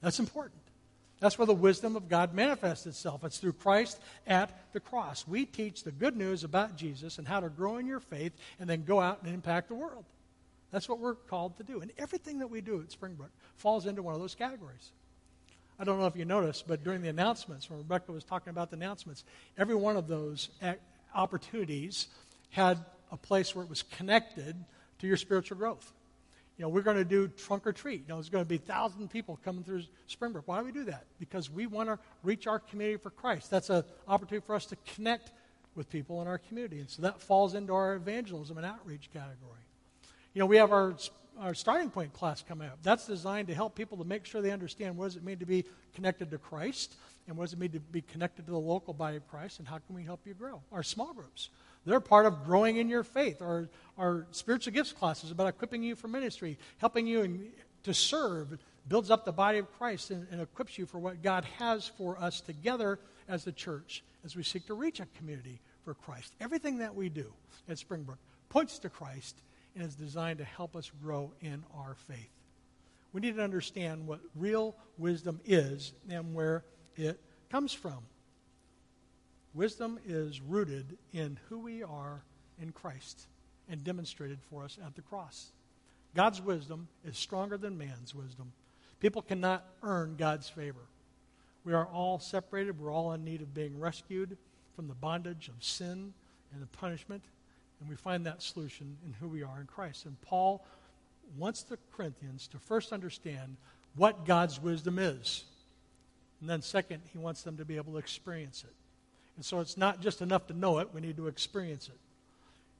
That's 0.00 0.18
important. 0.18 0.62
That's 1.22 1.38
where 1.38 1.46
the 1.46 1.54
wisdom 1.54 1.94
of 1.94 2.08
God 2.08 2.34
manifests 2.34 2.84
itself. 2.84 3.22
It's 3.22 3.38
through 3.38 3.52
Christ 3.52 4.00
at 4.26 4.72
the 4.72 4.80
cross. 4.80 5.24
We 5.24 5.46
teach 5.46 5.84
the 5.84 5.92
good 5.92 6.16
news 6.16 6.42
about 6.42 6.74
Jesus 6.76 7.18
and 7.18 7.28
how 7.28 7.38
to 7.38 7.48
grow 7.48 7.76
in 7.76 7.86
your 7.86 8.00
faith 8.00 8.32
and 8.58 8.68
then 8.68 8.82
go 8.82 9.00
out 9.00 9.22
and 9.22 9.32
impact 9.32 9.68
the 9.68 9.76
world. 9.76 10.04
That's 10.72 10.88
what 10.88 10.98
we're 10.98 11.14
called 11.14 11.58
to 11.58 11.62
do. 11.62 11.80
And 11.80 11.92
everything 11.96 12.40
that 12.40 12.48
we 12.48 12.60
do 12.60 12.80
at 12.80 12.90
Springbrook 12.90 13.30
falls 13.54 13.86
into 13.86 14.02
one 14.02 14.14
of 14.14 14.20
those 14.20 14.34
categories. 14.34 14.90
I 15.78 15.84
don't 15.84 16.00
know 16.00 16.06
if 16.06 16.16
you 16.16 16.24
noticed, 16.24 16.66
but 16.66 16.82
during 16.82 17.02
the 17.02 17.08
announcements, 17.08 17.70
when 17.70 17.78
Rebecca 17.78 18.10
was 18.10 18.24
talking 18.24 18.50
about 18.50 18.70
the 18.70 18.76
announcements, 18.76 19.22
every 19.56 19.76
one 19.76 19.96
of 19.96 20.08
those 20.08 20.48
opportunities 21.14 22.08
had 22.50 22.84
a 23.12 23.16
place 23.16 23.54
where 23.54 23.64
it 23.64 23.70
was 23.70 23.84
connected 23.84 24.56
to 24.98 25.06
your 25.06 25.16
spiritual 25.16 25.56
growth. 25.56 25.92
You 26.62 26.68
know, 26.68 26.74
we're 26.74 26.82
going 26.82 26.96
to 26.96 27.04
do 27.04 27.26
trunk 27.26 27.66
or 27.66 27.72
treat. 27.72 28.02
You 28.02 28.08
know, 28.10 28.14
there's 28.14 28.28
going 28.28 28.44
to 28.44 28.48
be 28.48 28.56
thousand 28.56 29.10
people 29.10 29.36
coming 29.44 29.64
through 29.64 29.82
Springbrook. 30.06 30.46
Why 30.46 30.60
do 30.60 30.64
we 30.64 30.70
do 30.70 30.84
that? 30.84 31.06
Because 31.18 31.50
we 31.50 31.66
want 31.66 31.88
to 31.88 31.98
reach 32.22 32.46
our 32.46 32.60
community 32.60 32.98
for 32.98 33.10
Christ. 33.10 33.50
That's 33.50 33.68
an 33.68 33.82
opportunity 34.06 34.46
for 34.46 34.54
us 34.54 34.66
to 34.66 34.76
connect 34.94 35.32
with 35.74 35.90
people 35.90 36.22
in 36.22 36.28
our 36.28 36.38
community. 36.38 36.78
And 36.78 36.88
so 36.88 37.02
that 37.02 37.20
falls 37.20 37.54
into 37.54 37.74
our 37.74 37.96
evangelism 37.96 38.58
and 38.58 38.64
outreach 38.64 39.10
category. 39.12 39.58
You 40.34 40.38
know, 40.38 40.46
we 40.46 40.56
have 40.58 40.70
our, 40.70 40.94
our 41.40 41.52
starting 41.52 41.90
point 41.90 42.12
class 42.12 42.44
coming 42.46 42.68
up. 42.68 42.78
That's 42.84 43.08
designed 43.08 43.48
to 43.48 43.54
help 43.56 43.74
people 43.74 43.98
to 43.98 44.04
make 44.04 44.24
sure 44.24 44.40
they 44.40 44.52
understand 44.52 44.96
what 44.96 45.06
does 45.06 45.16
it 45.16 45.24
mean 45.24 45.38
to 45.38 45.46
be 45.46 45.64
connected 45.96 46.30
to 46.30 46.38
Christ 46.38 46.94
and 47.26 47.36
what 47.36 47.46
does 47.46 47.54
it 47.54 47.58
mean 47.58 47.72
to 47.72 47.80
be 47.80 48.02
connected 48.02 48.46
to 48.46 48.52
the 48.52 48.56
local 48.56 48.94
body 48.94 49.16
of 49.16 49.26
Christ 49.26 49.58
and 49.58 49.66
how 49.66 49.78
can 49.78 49.96
we 49.96 50.04
help 50.04 50.20
you 50.24 50.34
grow. 50.34 50.62
Our 50.70 50.84
small 50.84 51.12
groups. 51.12 51.48
They're 51.84 52.00
part 52.00 52.26
of 52.26 52.44
growing 52.44 52.76
in 52.76 52.88
your 52.88 53.02
faith. 53.02 53.42
Our, 53.42 53.68
our 53.98 54.26
spiritual 54.30 54.72
gifts 54.72 54.92
classes 54.92 55.30
about 55.30 55.48
equipping 55.48 55.82
you 55.82 55.96
for 55.96 56.08
ministry, 56.08 56.58
helping 56.78 57.06
you 57.06 57.22
in, 57.22 57.48
to 57.84 57.92
serve, 57.92 58.58
builds 58.88 59.10
up 59.10 59.24
the 59.24 59.32
body 59.32 59.58
of 59.58 59.70
Christ 59.78 60.10
and, 60.10 60.26
and 60.30 60.40
equips 60.40 60.78
you 60.78 60.86
for 60.86 60.98
what 60.98 61.22
God 61.22 61.44
has 61.58 61.88
for 61.88 62.16
us 62.18 62.40
together 62.40 62.98
as 63.28 63.44
the 63.44 63.52
church 63.52 64.04
as 64.24 64.36
we 64.36 64.42
seek 64.42 64.66
to 64.66 64.74
reach 64.74 65.00
a 65.00 65.06
community 65.16 65.60
for 65.84 65.94
Christ. 65.94 66.34
Everything 66.40 66.78
that 66.78 66.94
we 66.94 67.08
do 67.08 67.32
at 67.68 67.78
Springbrook 67.78 68.18
points 68.48 68.78
to 68.80 68.88
Christ 68.88 69.42
and 69.74 69.84
is 69.84 69.94
designed 69.94 70.38
to 70.38 70.44
help 70.44 70.76
us 70.76 70.90
grow 71.02 71.32
in 71.40 71.64
our 71.76 71.94
faith. 71.94 72.30
We 73.12 73.20
need 73.20 73.36
to 73.36 73.42
understand 73.42 74.06
what 74.06 74.20
real 74.34 74.76
wisdom 74.98 75.40
is 75.44 75.92
and 76.08 76.34
where 76.34 76.64
it 76.96 77.20
comes 77.50 77.72
from. 77.72 77.98
Wisdom 79.54 79.98
is 80.06 80.40
rooted 80.40 80.96
in 81.12 81.38
who 81.48 81.58
we 81.58 81.82
are 81.82 82.22
in 82.60 82.72
Christ 82.72 83.26
and 83.68 83.84
demonstrated 83.84 84.38
for 84.50 84.64
us 84.64 84.78
at 84.84 84.94
the 84.94 85.02
cross. 85.02 85.52
God's 86.14 86.40
wisdom 86.40 86.88
is 87.04 87.16
stronger 87.16 87.56
than 87.56 87.78
man's 87.78 88.14
wisdom. 88.14 88.52
People 89.00 89.22
cannot 89.22 89.64
earn 89.82 90.16
God's 90.16 90.48
favor. 90.48 90.86
We 91.64 91.72
are 91.72 91.86
all 91.86 92.18
separated. 92.18 92.78
We're 92.78 92.92
all 92.92 93.12
in 93.12 93.24
need 93.24 93.40
of 93.40 93.54
being 93.54 93.78
rescued 93.78 94.36
from 94.74 94.88
the 94.88 94.94
bondage 94.94 95.48
of 95.48 95.62
sin 95.62 96.12
and 96.52 96.62
the 96.62 96.66
punishment 96.66 97.24
and 97.82 97.90
we 97.90 97.96
find 97.96 98.24
that 98.26 98.40
solution 98.40 98.96
in 99.04 99.12
who 99.14 99.26
we 99.26 99.42
are 99.42 99.60
in 99.60 99.66
Christ. 99.66 100.06
And 100.06 100.20
Paul 100.22 100.64
wants 101.36 101.64
the 101.64 101.78
Corinthians 101.92 102.46
to 102.48 102.58
first 102.60 102.92
understand 102.92 103.56
what 103.96 104.24
God's 104.24 104.60
wisdom 104.60 105.00
is. 105.00 105.42
And 106.40 106.48
then, 106.48 106.62
second, 106.62 107.02
he 107.12 107.18
wants 107.18 107.42
them 107.42 107.56
to 107.56 107.64
be 107.64 107.76
able 107.76 107.94
to 107.94 107.98
experience 107.98 108.62
it. 108.62 108.72
And 109.36 109.44
so 109.44 109.60
it's 109.60 109.76
not 109.76 110.00
just 110.00 110.20
enough 110.22 110.46
to 110.48 110.54
know 110.54 110.78
it, 110.78 110.88
we 110.92 111.00
need 111.00 111.16
to 111.16 111.26
experience 111.26 111.88
it. 111.88 111.98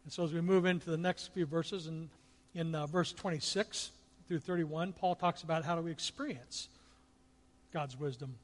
And 0.05 0.13
so 0.13 0.25
as 0.25 0.33
we 0.33 0.41
move 0.41 0.67
into 0.67 0.91
the 0.91 0.97
next 0.97 1.33
few 1.33 1.47
verses, 1.47 1.87
in, 1.87 2.11
in 2.55 2.75
uh, 2.75 2.87
verse 2.87 3.13
26 3.13 3.91
through 4.29 4.41
31, 4.41 4.93
Paul 4.93 5.15
talks 5.15 5.43
about 5.43 5.65
how 5.65 5.77
do 5.77 5.83
we 5.83 5.91
experience 5.91 6.69
God's 7.73 7.99
wisdom. 7.99 8.35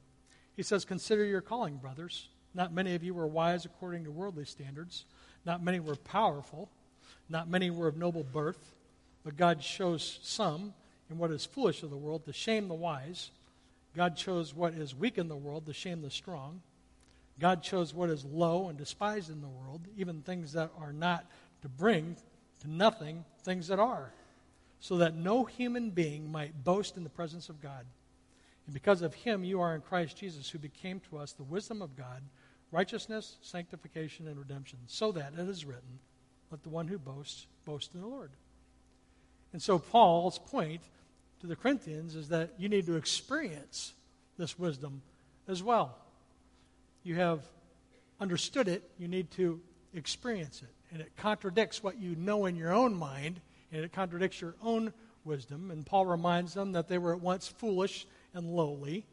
He 0.57 0.63
says, 0.63 0.85
Consider 0.85 1.25
your 1.25 1.41
calling, 1.41 1.77
brothers. 1.77 2.29
Not 2.55 2.73
many 2.73 2.95
of 2.95 3.05
you 3.05 3.15
were 3.15 3.27
wise 3.27 3.65
according 3.65 4.05
to 4.05 4.11
worldly 4.11 4.45
standards. 4.45 5.05
Not 5.45 5.63
many 5.63 5.81
were 5.81 5.97
powerful, 5.97 6.69
not 7.29 7.49
many 7.49 7.71
were 7.71 7.89
of 7.89 7.97
noble 7.97 8.25
birth, 8.25 8.75
but 9.25 9.37
God 9.37 9.61
chose 9.61 10.19
some 10.23 10.75
in 11.11 11.19
what 11.19 11.31
is 11.31 11.45
foolish 11.45 11.83
of 11.83 11.91
the 11.91 11.97
world 11.97 12.25
to 12.25 12.33
shame 12.33 12.69
the 12.69 12.75
wise. 12.75 13.31
God 13.97 14.17
chose 14.17 14.55
what 14.55 14.75
is 14.75 14.95
weak 14.95 15.19
in 15.19 15.29
the 15.29 15.37
world 15.37 15.67
to 15.67 15.73
shame 15.73 16.03
the 16.03 16.11
strong. 16.11 16.61
God 17.39 17.63
chose 17.63 17.95
what 17.95 18.11
is 18.11 18.25
low 18.25 18.69
and 18.69 18.77
despised 18.77 19.31
in 19.31 19.41
the 19.41 19.49
world, 19.49 19.83
even 19.97 20.23
things 20.23 20.53
that 20.53 20.71
are 20.79 20.93
not, 20.93 21.27
to 21.63 21.69
bring 21.69 22.17
to 22.61 22.71
nothing 22.71 23.25
things 23.43 23.69
that 23.69 23.79
are, 23.79 24.13
so 24.81 24.97
that 24.99 25.15
no 25.15 25.45
human 25.45 25.91
being 25.91 26.31
might 26.31 26.65
boast 26.65 26.97
in 26.97 27.05
the 27.05 27.11
presence 27.11 27.49
of 27.49 27.61
God. 27.61 27.87
And 28.67 28.75
because 28.75 29.03
of 29.03 29.15
him, 29.15 29.45
you 29.45 29.61
are 29.61 29.75
in 29.75 29.81
Christ 29.81 30.17
Jesus, 30.17 30.51
who 30.51 30.59
became 30.59 31.01
to 31.09 31.19
us 31.19 31.33
the 31.33 31.43
wisdom 31.45 31.81
of 31.81 31.97
God 31.97 32.23
righteousness, 32.71 33.39
sanctification, 33.41 34.29
and 34.29 34.39
redemption, 34.39 34.79
so 34.87 35.13
that 35.13 35.33
it 35.39 35.49
is 35.49 35.65
written, 35.65 36.01
Let 36.51 36.63
the 36.63 36.69
one 36.69 36.89
who 36.89 36.99
boasts 36.99 37.47
boast 37.65 37.95
in 37.95 38.01
the 38.01 38.07
Lord. 38.07 38.31
And 39.53 39.63
so, 39.63 39.79
Paul's 39.79 40.39
point 40.39 40.83
to 41.41 41.47
the 41.47 41.57
Corinthians 41.57 42.15
is 42.15 42.29
that 42.29 42.53
you 42.59 42.69
need 42.69 42.87
to 42.87 42.97
experience 42.97 43.95
this 44.37 44.59
wisdom 44.59 45.03
as 45.47 45.63
well. 45.63 45.97
You 47.09 47.15
have 47.15 47.41
understood 48.21 48.69
it, 48.69 48.83
you 48.99 49.09
need 49.09 49.31
to 49.31 49.63
experience 49.95 50.61
it. 50.61 50.69
And 50.93 51.01
it 51.01 51.11
contradicts 51.17 51.83
what 51.83 51.99
you 51.99 52.15
know 52.17 52.45
in 52.45 52.55
your 52.55 52.71
own 52.71 52.93
mind, 52.93 53.41
and 53.73 53.83
it 53.83 53.95
contradicts 53.95 54.43
your 54.43 54.55
own 54.63 54.93
wisdom. 55.25 55.71
And 55.71 55.87
Paul 55.87 56.05
reminds 56.05 56.53
them 56.53 56.73
that 56.73 56.87
they 56.87 56.99
were 56.99 57.15
at 57.15 57.23
once 57.23 57.49
foolish 57.49 58.07
and 58.35 58.55
lowly. 58.55 59.07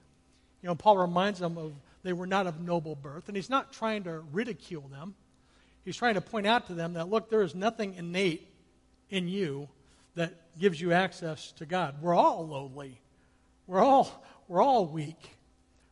You 0.62 0.68
know, 0.68 0.76
Paul 0.76 0.98
reminds 0.98 1.40
them 1.40 1.58
of 1.58 1.72
they 2.04 2.12
were 2.12 2.28
not 2.28 2.48
of 2.48 2.60
noble 2.60 2.98
birth. 2.98 3.30
And 3.30 3.38
he's 3.38 3.50
not 3.50 3.72
trying 3.72 4.04
to 4.04 4.20
ridicule 4.34 4.90
them. 4.92 5.16
He's 5.86 5.96
trying 5.96 6.16
to 6.16 6.22
point 6.22 6.48
out 6.48 6.68
to 6.68 6.74
them 6.74 6.96
that, 6.96 7.08
look, 7.08 7.30
there 7.30 7.44
is 7.44 7.56
nothing 7.56 7.94
innate 7.94 8.46
in 9.10 9.30
you 9.30 9.70
that 10.16 10.34
gives 10.60 10.82
you 10.82 10.92
access 10.92 11.54
to 11.54 11.66
God. 11.66 12.02
We're 12.02 12.14
all 12.14 12.46
lowly. 12.46 13.00
We're 13.68 13.80
all, 13.80 14.22
we're 14.50 14.62
all 14.62 14.86
weak. 14.86 15.35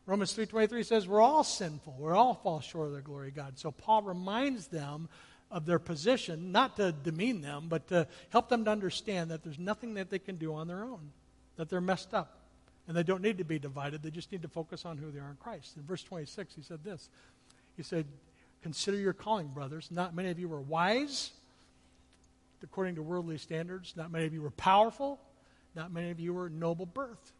Romans 0.06 0.36
3.23 0.36 0.84
says 0.84 1.08
we're 1.08 1.22
all 1.22 1.44
sinful. 1.44 1.96
We 1.98 2.12
all 2.12 2.34
fall 2.34 2.60
short 2.60 2.88
of 2.88 2.94
the 2.94 3.00
glory 3.00 3.28
of 3.28 3.36
God. 3.36 3.58
So 3.58 3.70
Paul 3.70 4.02
reminds 4.02 4.66
them 4.66 5.08
of 5.50 5.66
their 5.66 5.78
position, 5.78 6.52
not 6.52 6.76
to 6.76 6.92
demean 6.92 7.40
them, 7.40 7.66
but 7.68 7.88
to 7.88 8.06
help 8.30 8.48
them 8.48 8.64
to 8.64 8.70
understand 8.70 9.30
that 9.30 9.42
there's 9.42 9.58
nothing 9.58 9.94
that 9.94 10.10
they 10.10 10.18
can 10.18 10.36
do 10.36 10.54
on 10.54 10.68
their 10.68 10.84
own, 10.84 11.12
that 11.56 11.70
they're 11.70 11.80
messed 11.80 12.12
up. 12.12 12.40
And 12.86 12.94
they 12.94 13.02
don't 13.02 13.22
need 13.22 13.38
to 13.38 13.44
be 13.44 13.58
divided. 13.58 14.02
They 14.02 14.10
just 14.10 14.30
need 14.30 14.42
to 14.42 14.48
focus 14.48 14.84
on 14.84 14.98
who 14.98 15.10
they 15.10 15.18
are 15.18 15.30
in 15.30 15.36
Christ. 15.36 15.76
In 15.78 15.84
verse 15.84 16.02
26, 16.02 16.54
he 16.54 16.62
said 16.62 16.84
this 16.84 17.08
He 17.76 17.82
said, 17.82 18.04
Consider 18.62 18.98
your 18.98 19.14
calling, 19.14 19.48
brothers. 19.48 19.88
Not 19.90 20.14
many 20.14 20.30
of 20.30 20.38
you 20.38 20.48
were 20.48 20.60
wise 20.60 21.30
according 22.62 22.96
to 22.96 23.02
worldly 23.02 23.38
standards. 23.38 23.94
Not 23.96 24.10
many 24.10 24.26
of 24.26 24.34
you 24.34 24.42
were 24.42 24.50
powerful. 24.50 25.20
Not 25.74 25.92
many 25.92 26.10
of 26.10 26.18
you 26.18 26.34
were 26.34 26.48
noble 26.48 26.86
birth. 26.86 27.32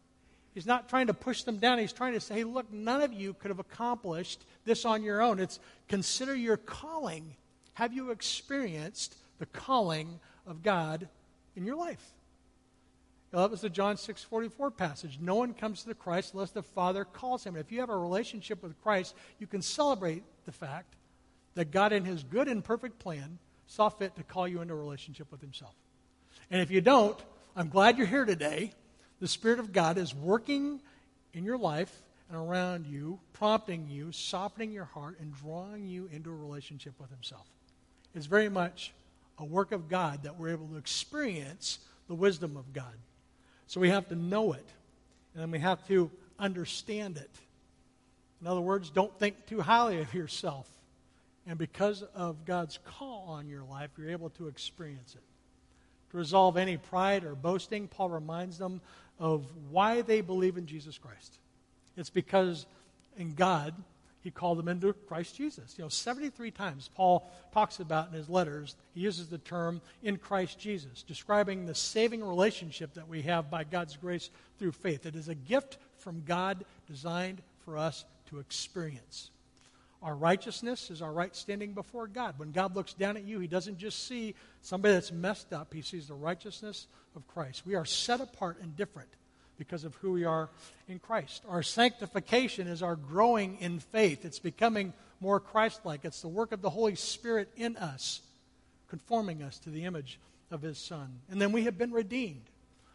He's 0.55 0.65
not 0.65 0.87
trying 0.87 1.07
to 1.07 1.13
push 1.13 1.43
them 1.43 1.57
down. 1.57 1.79
He's 1.79 1.91
trying 1.91 2.13
to 2.13 2.21
say, 2.21 2.35
hey, 2.35 2.43
look, 2.45 2.71
none 2.71 3.01
of 3.01 3.11
you 3.11 3.33
could 3.33 3.49
have 3.49 3.59
accomplished 3.59 4.45
this 4.63 4.85
on 4.85 5.03
your 5.03 5.21
own. 5.21 5.39
It's 5.39 5.59
consider 5.89 6.33
your 6.33 6.55
calling. 6.55 7.35
Have 7.73 7.93
you 7.93 8.11
experienced 8.11 9.17
the 9.37 9.47
calling 9.47 10.21
of 10.47 10.63
God 10.63 11.09
in 11.57 11.65
your 11.65 11.75
life? 11.75 12.13
That 13.31 13.51
was 13.51 13.59
the 13.59 13.69
John 13.69 13.97
6 13.97 14.23
44 14.23 14.71
passage. 14.71 15.19
No 15.21 15.35
one 15.35 15.53
comes 15.53 15.81
to 15.81 15.89
the 15.89 15.93
Christ 15.93 16.33
unless 16.33 16.51
the 16.51 16.63
Father 16.63 17.03
calls 17.03 17.45
him. 17.45 17.55
And 17.55 17.65
if 17.65 17.69
you 17.69 17.81
have 17.81 17.89
a 17.89 17.97
relationship 17.97 18.63
with 18.63 18.81
Christ, 18.81 19.13
you 19.39 19.47
can 19.47 19.61
celebrate 19.61 20.23
the 20.45 20.53
fact 20.53 20.95
that 21.55 21.71
God, 21.71 21.91
in 21.91 22.05
his 22.05 22.23
good 22.23 22.47
and 22.47 22.63
perfect 22.63 22.97
plan, 22.97 23.39
saw 23.67 23.89
fit 23.89 24.15
to 24.15 24.23
call 24.23 24.47
you 24.47 24.61
into 24.61 24.73
a 24.73 24.77
relationship 24.77 25.29
with 25.33 25.41
himself. 25.41 25.75
And 26.49 26.61
if 26.61 26.71
you 26.71 26.79
don't, 26.79 27.19
I'm 27.57 27.67
glad 27.67 27.97
you're 27.97 28.07
here 28.07 28.23
today 28.23 28.71
the 29.19 29.27
Spirit 29.27 29.59
of 29.59 29.71
God 29.71 29.97
is 29.97 30.13
working 30.13 30.81
in 31.33 31.43
your 31.43 31.57
life 31.57 32.01
and 32.29 32.37
around 32.37 32.87
you, 32.87 33.19
prompting 33.33 33.87
you, 33.89 34.11
softening 34.11 34.71
your 34.71 34.85
heart, 34.85 35.17
and 35.19 35.33
drawing 35.33 35.87
you 35.87 36.09
into 36.11 36.29
a 36.29 36.35
relationship 36.35 36.93
with 36.99 37.09
Himself. 37.09 37.45
It's 38.13 38.25
very 38.25 38.49
much 38.49 38.93
a 39.37 39.45
work 39.45 39.71
of 39.71 39.89
God 39.89 40.23
that 40.23 40.39
we're 40.39 40.49
able 40.49 40.67
to 40.67 40.77
experience 40.77 41.79
the 42.07 42.15
wisdom 42.15 42.57
of 42.57 42.73
God. 42.73 42.93
So 43.67 43.79
we 43.79 43.89
have 43.89 44.07
to 44.09 44.15
know 44.15 44.53
it, 44.53 44.65
and 45.33 45.41
then 45.41 45.51
we 45.51 45.59
have 45.59 45.85
to 45.87 46.09
understand 46.39 47.17
it. 47.17 47.31
In 48.41 48.47
other 48.47 48.61
words, 48.61 48.89
don't 48.89 49.17
think 49.19 49.45
too 49.45 49.61
highly 49.61 50.01
of 50.01 50.13
yourself. 50.13 50.67
And 51.47 51.57
because 51.57 52.03
of 52.15 52.45
God's 52.45 52.79
call 52.85 53.25
on 53.29 53.47
your 53.47 53.63
life, 53.63 53.91
you're 53.97 54.09
able 54.09 54.29
to 54.31 54.47
experience 54.47 55.15
it. 55.15 55.23
To 56.11 56.17
resolve 56.17 56.57
any 56.57 56.77
pride 56.77 57.23
or 57.23 57.35
boasting, 57.35 57.87
Paul 57.87 58.09
reminds 58.09 58.57
them 58.57 58.81
of 59.19 59.45
why 59.69 60.01
they 60.01 60.21
believe 60.21 60.57
in 60.57 60.65
Jesus 60.65 60.97
Christ. 60.97 61.37
It's 61.97 62.09
because 62.09 62.65
in 63.17 63.33
God, 63.33 63.73
he 64.21 64.31
called 64.31 64.57
them 64.57 64.67
into 64.67 64.91
Christ 64.91 65.35
Jesus. 65.35 65.75
You 65.77 65.83
know, 65.83 65.89
73 65.89 66.51
times 66.51 66.89
Paul 66.95 67.31
talks 67.53 67.79
about 67.79 68.07
in 68.07 68.13
his 68.13 68.27
letters, 68.27 68.75
he 68.93 69.01
uses 69.01 69.27
the 69.27 69.37
term 69.37 69.81
in 70.01 70.17
Christ 70.17 70.57
Jesus, 70.57 71.03
describing 71.03 71.65
the 71.65 71.75
saving 71.75 72.23
relationship 72.23 72.95
that 72.95 73.07
we 73.07 73.21
have 73.21 73.51
by 73.51 73.63
God's 73.63 73.95
grace 73.95 74.31
through 74.57 74.71
faith. 74.71 75.05
It 75.05 75.15
is 75.15 75.29
a 75.29 75.35
gift 75.35 75.77
from 75.97 76.23
God 76.25 76.65
designed 76.87 77.41
for 77.63 77.77
us 77.77 78.03
to 78.29 78.39
experience. 78.39 79.29
Our 80.01 80.15
righteousness 80.15 80.91
is 80.91 81.01
our 81.01 81.11
right 81.11 81.35
standing 81.35 81.73
before 81.73 82.07
God. 82.07 82.35
When 82.37 82.51
God 82.51 82.75
looks 82.75 82.93
down 82.93 83.17
at 83.17 83.23
you, 83.23 83.39
he 83.39 83.47
doesn't 83.47 83.77
just 83.77 84.07
see 84.07 84.35
somebody 84.61 84.93
that's 84.93 85.11
messed 85.11 85.53
up, 85.53 85.73
he 85.73 85.81
sees 85.81 86.07
the 86.07 86.13
righteousness 86.13 86.87
of 87.15 87.27
Christ. 87.27 87.63
We 87.65 87.75
are 87.75 87.85
set 87.85 88.21
apart 88.21 88.57
and 88.61 88.75
different 88.75 89.09
because 89.57 89.83
of 89.83 89.95
who 89.95 90.11
we 90.11 90.25
are 90.25 90.49
in 90.87 90.99
Christ. 90.99 91.43
Our 91.47 91.63
sanctification 91.63 92.67
is 92.67 92.83
our 92.83 92.95
growing 92.95 93.57
in 93.59 93.79
faith, 93.79 94.25
it's 94.25 94.39
becoming 94.39 94.93
more 95.19 95.39
Christ 95.39 95.81
like. 95.85 96.03
It's 96.03 96.21
the 96.21 96.27
work 96.27 96.51
of 96.51 96.61
the 96.61 96.69
Holy 96.69 96.95
Spirit 96.95 97.49
in 97.55 97.77
us, 97.77 98.21
conforming 98.89 99.41
us 99.41 99.57
to 99.59 99.69
the 99.69 99.85
image 99.85 100.19
of 100.51 100.61
his 100.61 100.77
Son. 100.77 101.19
And 101.29 101.41
then 101.41 101.51
we 101.51 101.63
have 101.63 101.77
been 101.77 101.91
redeemed. 101.91 102.43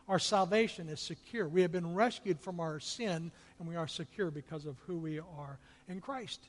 Our 0.09 0.19
salvation 0.19 0.89
is 0.89 1.01
secure. 1.01 1.49
We 1.49 1.63
have 1.63 1.73
been 1.73 1.95
rescued 1.95 2.41
from 2.41 2.61
our 2.61 2.81
sin, 2.81 3.31
and 3.59 3.69
we 3.69 3.77
are 3.77 3.87
secure 3.87 4.31
because 4.31 4.67
of 4.67 4.77
who 4.87 4.99
we 4.99 5.19
are 5.19 5.59
in 5.89 6.01
Christ. 6.01 6.41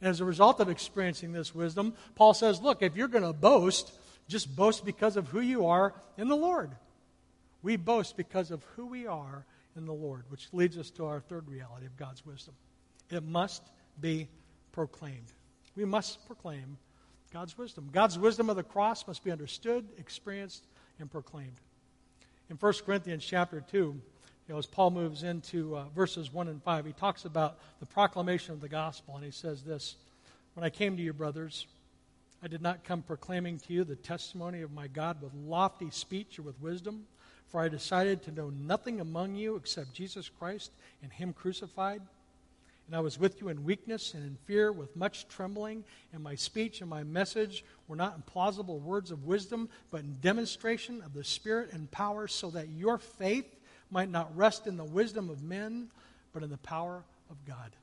And 0.00 0.08
as 0.08 0.20
a 0.20 0.24
result 0.24 0.60
of 0.60 0.68
experiencing 0.68 1.32
this 1.32 1.54
wisdom, 1.54 1.94
Paul 2.14 2.34
says, 2.34 2.60
look, 2.60 2.82
if 2.82 2.96
you're 2.96 3.08
going 3.08 3.24
to 3.24 3.32
boast, 3.32 3.92
just 4.28 4.54
boast 4.54 4.84
because 4.84 5.16
of 5.16 5.28
who 5.28 5.40
you 5.40 5.66
are 5.66 5.94
in 6.16 6.28
the 6.28 6.36
Lord. 6.36 6.70
We 7.62 7.76
boast 7.76 8.16
because 8.16 8.50
of 8.50 8.64
who 8.76 8.86
we 8.86 9.06
are 9.06 9.44
in 9.76 9.84
the 9.84 9.92
Lord, 9.92 10.24
which 10.28 10.48
leads 10.52 10.78
us 10.78 10.90
to 10.92 11.06
our 11.06 11.20
third 11.20 11.48
reality 11.48 11.86
of 11.86 11.96
God's 11.96 12.24
wisdom. 12.24 12.54
It 13.10 13.22
must 13.22 13.62
be 14.00 14.28
proclaimed. 14.72 15.32
We 15.76 15.84
must 15.84 16.26
proclaim 16.26 16.78
God's 17.32 17.56
wisdom. 17.58 17.90
God's 17.92 18.18
wisdom 18.18 18.50
of 18.50 18.56
the 18.56 18.62
cross 18.62 19.06
must 19.06 19.22
be 19.22 19.30
understood, 19.30 19.86
experienced, 19.98 20.64
and 20.98 21.10
proclaimed. 21.10 21.60
In 22.48 22.56
1 22.56 22.72
Corinthians 22.84 23.24
chapter 23.24 23.60
2, 23.60 24.00
you 24.50 24.54
know, 24.54 24.58
as 24.58 24.66
Paul 24.66 24.90
moves 24.90 25.22
into 25.22 25.76
uh, 25.76 25.84
verses 25.94 26.32
1 26.32 26.48
and 26.48 26.60
5, 26.60 26.84
he 26.84 26.92
talks 26.92 27.24
about 27.24 27.60
the 27.78 27.86
proclamation 27.86 28.52
of 28.52 28.60
the 28.60 28.68
gospel, 28.68 29.14
and 29.14 29.24
he 29.24 29.30
says 29.30 29.62
this 29.62 29.94
When 30.54 30.64
I 30.64 30.70
came 30.70 30.96
to 30.96 31.02
you, 31.04 31.12
brothers, 31.12 31.68
I 32.42 32.48
did 32.48 32.60
not 32.60 32.82
come 32.82 33.02
proclaiming 33.02 33.60
to 33.60 33.72
you 33.72 33.84
the 33.84 33.94
testimony 33.94 34.62
of 34.62 34.72
my 34.72 34.88
God 34.88 35.22
with 35.22 35.32
lofty 35.34 35.88
speech 35.90 36.36
or 36.36 36.42
with 36.42 36.60
wisdom, 36.60 37.06
for 37.46 37.60
I 37.60 37.68
decided 37.68 38.24
to 38.24 38.32
know 38.32 38.50
nothing 38.50 39.00
among 39.00 39.36
you 39.36 39.54
except 39.54 39.94
Jesus 39.94 40.28
Christ 40.28 40.72
and 41.00 41.12
Him 41.12 41.32
crucified. 41.32 42.02
And 42.88 42.96
I 42.96 43.00
was 43.00 43.20
with 43.20 43.40
you 43.40 43.50
in 43.50 43.62
weakness 43.62 44.14
and 44.14 44.24
in 44.24 44.36
fear, 44.46 44.72
with 44.72 44.96
much 44.96 45.28
trembling, 45.28 45.84
and 46.12 46.24
my 46.24 46.34
speech 46.34 46.80
and 46.80 46.90
my 46.90 47.04
message 47.04 47.64
were 47.86 47.94
not 47.94 48.16
in 48.16 48.22
plausible 48.22 48.80
words 48.80 49.12
of 49.12 49.26
wisdom, 49.26 49.68
but 49.92 50.00
in 50.00 50.16
demonstration 50.20 51.02
of 51.02 51.14
the 51.14 51.22
Spirit 51.22 51.72
and 51.72 51.88
power, 51.92 52.26
so 52.26 52.50
that 52.50 52.68
your 52.70 52.98
faith 52.98 53.46
might 53.90 54.10
not 54.10 54.36
rest 54.36 54.66
in 54.66 54.76
the 54.76 54.84
wisdom 54.84 55.30
of 55.30 55.42
men, 55.42 55.88
but 56.32 56.42
in 56.42 56.50
the 56.50 56.58
power 56.58 57.02
of 57.30 57.36
God. 57.46 57.74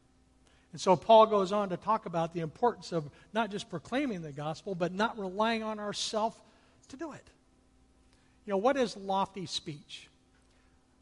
And 0.71 0.81
so 0.81 0.95
Paul 0.95 1.27
goes 1.27 1.51
on 1.51 1.69
to 1.69 1.77
talk 1.77 2.05
about 2.05 2.33
the 2.33 2.41
importance 2.41 2.91
of 2.91 3.09
not 3.33 3.51
just 3.51 3.69
proclaiming 3.69 4.21
the 4.21 4.31
gospel, 4.31 4.75
but 4.75 4.93
not 4.93 5.17
relying 5.17 5.63
on 5.63 5.79
ourselves 5.79 6.37
to 6.89 6.97
do 6.97 7.11
it. 7.13 7.29
You 8.45 8.51
know, 8.51 8.57
what 8.57 8.77
is 8.77 8.95
lofty 8.95 9.45
speech? 9.45 10.07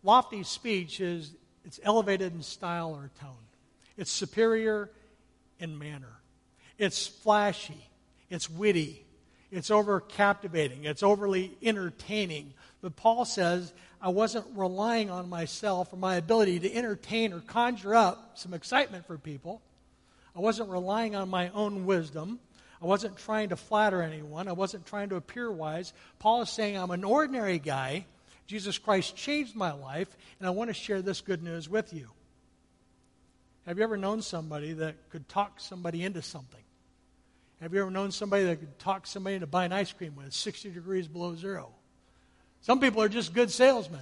Lofty 0.03 0.43
speech 0.43 0.99
is 0.99 1.33
it's 1.65 1.79
elevated 1.83 2.33
in 2.33 2.41
style 2.41 2.91
or 2.91 3.09
tone. 3.19 3.35
It's 3.97 4.11
superior 4.11 4.89
in 5.59 5.77
manner. 5.77 6.19
It's 6.77 7.07
flashy. 7.07 7.89
It's 8.29 8.49
witty. 8.49 9.04
It's 9.55 9.71
over 9.71 10.01
captivating. 10.01 10.85
It's 10.85 11.03
overly 11.03 11.57
entertaining. 11.63 12.53
But 12.81 12.95
Paul 12.95 13.25
says 13.25 13.73
I 14.01 14.09
wasn't 14.09 14.45
relying 14.55 15.09
on 15.09 15.29
myself 15.29 15.93
or 15.93 15.97
my 15.97 16.15
ability 16.15 16.59
to 16.59 16.73
entertain 16.73 17.33
or 17.33 17.39
conjure 17.39 17.95
up 17.95 18.37
some 18.37 18.53
excitement 18.53 19.07
for 19.07 19.17
people. 19.17 19.61
I 20.35 20.39
wasn't 20.39 20.69
relying 20.69 21.15
on 21.15 21.29
my 21.29 21.49
own 21.49 21.85
wisdom. 21.85 22.39
I 22.81 22.85
wasn't 22.85 23.17
trying 23.17 23.49
to 23.49 23.55
flatter 23.55 24.01
anyone. 24.01 24.47
I 24.47 24.53
wasn't 24.53 24.85
trying 24.85 25.09
to 25.09 25.15
appear 25.15 25.49
wise. 25.49 25.93
Paul 26.19 26.41
is 26.41 26.49
saying, 26.49 26.77
I'm 26.77 26.91
an 26.91 27.03
ordinary 27.03 27.57
guy. 27.57 28.05
Jesus 28.47 28.77
Christ 28.77 29.15
changed 29.15 29.55
my 29.55 29.71
life, 29.71 30.15
and 30.39 30.47
I 30.47 30.51
want 30.51 30.69
to 30.69 30.73
share 30.73 31.01
this 31.01 31.21
good 31.21 31.41
news 31.41 31.67
with 31.67 31.93
you. 31.93 32.09
Have 33.65 33.77
you 33.77 33.83
ever 33.83 33.97
known 33.97 34.21
somebody 34.21 34.73
that 34.73 35.09
could 35.09 35.27
talk 35.27 35.59
somebody 35.59 36.03
into 36.03 36.21
something? 36.21 36.61
Have 37.61 37.73
you 37.73 37.81
ever 37.81 37.91
known 37.91 38.11
somebody 38.11 38.43
that 38.45 38.59
could 38.59 38.77
talk 38.79 39.07
somebody 39.07 39.35
into 39.35 39.47
buying 39.47 39.71
ice 39.71 39.91
cream 39.93 40.15
when 40.15 40.25
it's 40.25 40.37
60 40.37 40.71
degrees 40.71 41.07
below 41.07 41.35
zero? 41.35 41.69
Some 42.61 42.79
people 42.79 43.01
are 43.01 43.09
just 43.09 43.33
good 43.33 43.51
salesmen. 43.51 44.01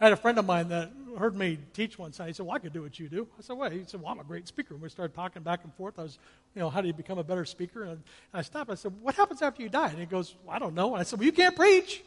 I 0.00 0.04
had 0.04 0.12
a 0.14 0.16
friend 0.16 0.38
of 0.38 0.46
mine 0.46 0.68
that 0.68 0.90
heard 1.18 1.36
me 1.36 1.58
teach 1.74 1.98
one 1.98 2.12
time. 2.12 2.28
He 2.28 2.32
said, 2.32 2.46
Well, 2.46 2.56
I 2.56 2.58
could 2.58 2.72
do 2.72 2.82
what 2.82 2.98
you 2.98 3.08
do. 3.08 3.28
I 3.38 3.42
said, 3.42 3.56
Well, 3.56 3.70
he 3.70 3.84
said, 3.86 4.00
Well, 4.00 4.10
I'm 4.10 4.18
a 4.18 4.24
great 4.24 4.48
speaker. 4.48 4.72
And 4.72 4.82
we 4.82 4.88
started 4.88 5.14
talking 5.14 5.42
back 5.42 5.60
and 5.64 5.74
forth. 5.74 5.98
I 5.98 6.02
was, 6.04 6.18
you 6.54 6.60
know, 6.60 6.70
how 6.70 6.80
do 6.80 6.86
you 6.86 6.94
become 6.94 7.18
a 7.18 7.24
better 7.24 7.44
speaker? 7.44 7.82
And 7.82 8.02
I 8.32 8.40
stopped. 8.40 8.70
I 8.70 8.76
said, 8.76 8.94
What 9.02 9.14
happens 9.14 9.42
after 9.42 9.62
you 9.62 9.68
die? 9.68 9.88
And 9.88 9.98
he 9.98 10.06
goes, 10.06 10.34
well, 10.44 10.56
I 10.56 10.58
don't 10.58 10.74
know. 10.74 10.94
And 10.94 11.00
I 11.00 11.02
said, 11.02 11.18
Well, 11.18 11.26
you 11.26 11.32
can't 11.32 11.54
preach. 11.54 12.02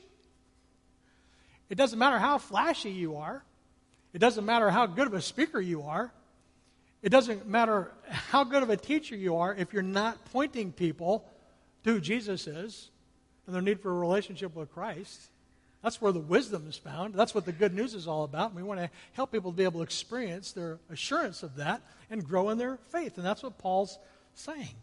It 1.70 1.76
doesn't 1.76 2.00
matter 2.00 2.18
how 2.18 2.40
flashy 2.40 2.92
you 2.92 3.18
are, 3.18 3.44
it 4.14 4.20
doesn't 4.20 4.46
matter 4.46 4.72
how 4.72 4.88
good 4.88 5.08
of 5.08 5.14
a 5.14 5.22
speaker 5.22 5.62
you 5.62 5.84
are. 5.84 6.12
It 7.04 7.10
doesn't 7.10 7.46
matter 7.48 7.92
how 8.10 8.46
good 8.46 8.64
of 8.64 8.70
a 8.70 8.78
teacher 8.78 9.16
you 9.16 9.36
are 9.36 9.54
if 9.54 9.74
you're 9.74 9.84
not 9.84 10.24
pointing 10.32 10.72
people 10.72 11.30
to 11.84 11.94
who 11.94 12.00
Jesus 12.00 12.48
is 12.48 12.90
and 13.46 13.54
their 13.54 13.62
need 13.62 13.82
for 13.82 13.92
a 13.92 14.00
relationship 14.00 14.56
with 14.56 14.72
Christ. 14.72 15.20
That's 15.84 16.02
where 16.02 16.14
the 16.14 16.20
wisdom 16.20 16.66
is 16.70 16.78
found. 16.78 17.14
That's 17.14 17.36
what 17.36 17.44
the 17.44 17.52
good 17.52 17.74
news 17.74 17.94
is 17.94 18.08
all 18.08 18.24
about. 18.24 18.52
And 18.52 18.56
we 18.56 18.64
want 18.64 18.80
to 18.80 18.90
help 19.12 19.34
people 19.34 19.52
to 19.52 19.58
be 19.58 19.66
able 19.66 19.82
to 19.82 19.84
experience 19.84 20.54
their 20.54 20.80
assurance 20.90 21.44
of 21.44 21.58
that 21.58 21.82
and 22.10 22.24
grow 22.24 22.50
in 22.52 22.58
their 22.58 22.78
faith. 22.88 23.18
And 23.18 23.26
that's 23.26 23.44
what 23.44 23.58
Paul's 23.58 24.00
saying. 24.34 24.76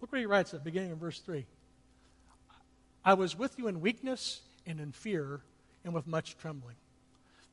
Look 0.00 0.10
what 0.10 0.18
he 0.18 0.26
writes 0.26 0.54
at 0.54 0.60
the 0.60 0.64
beginning 0.64 0.92
of 0.92 0.98
verse 0.98 1.20
3. 1.20 1.44
I 3.04 3.12
was 3.12 3.36
with 3.36 3.58
you 3.58 3.68
in 3.68 3.82
weakness 3.82 4.40
and 4.66 4.80
in 4.80 4.90
fear 4.90 5.42
and 5.84 5.92
with 5.92 6.06
much 6.06 6.38
trembling. 6.38 6.76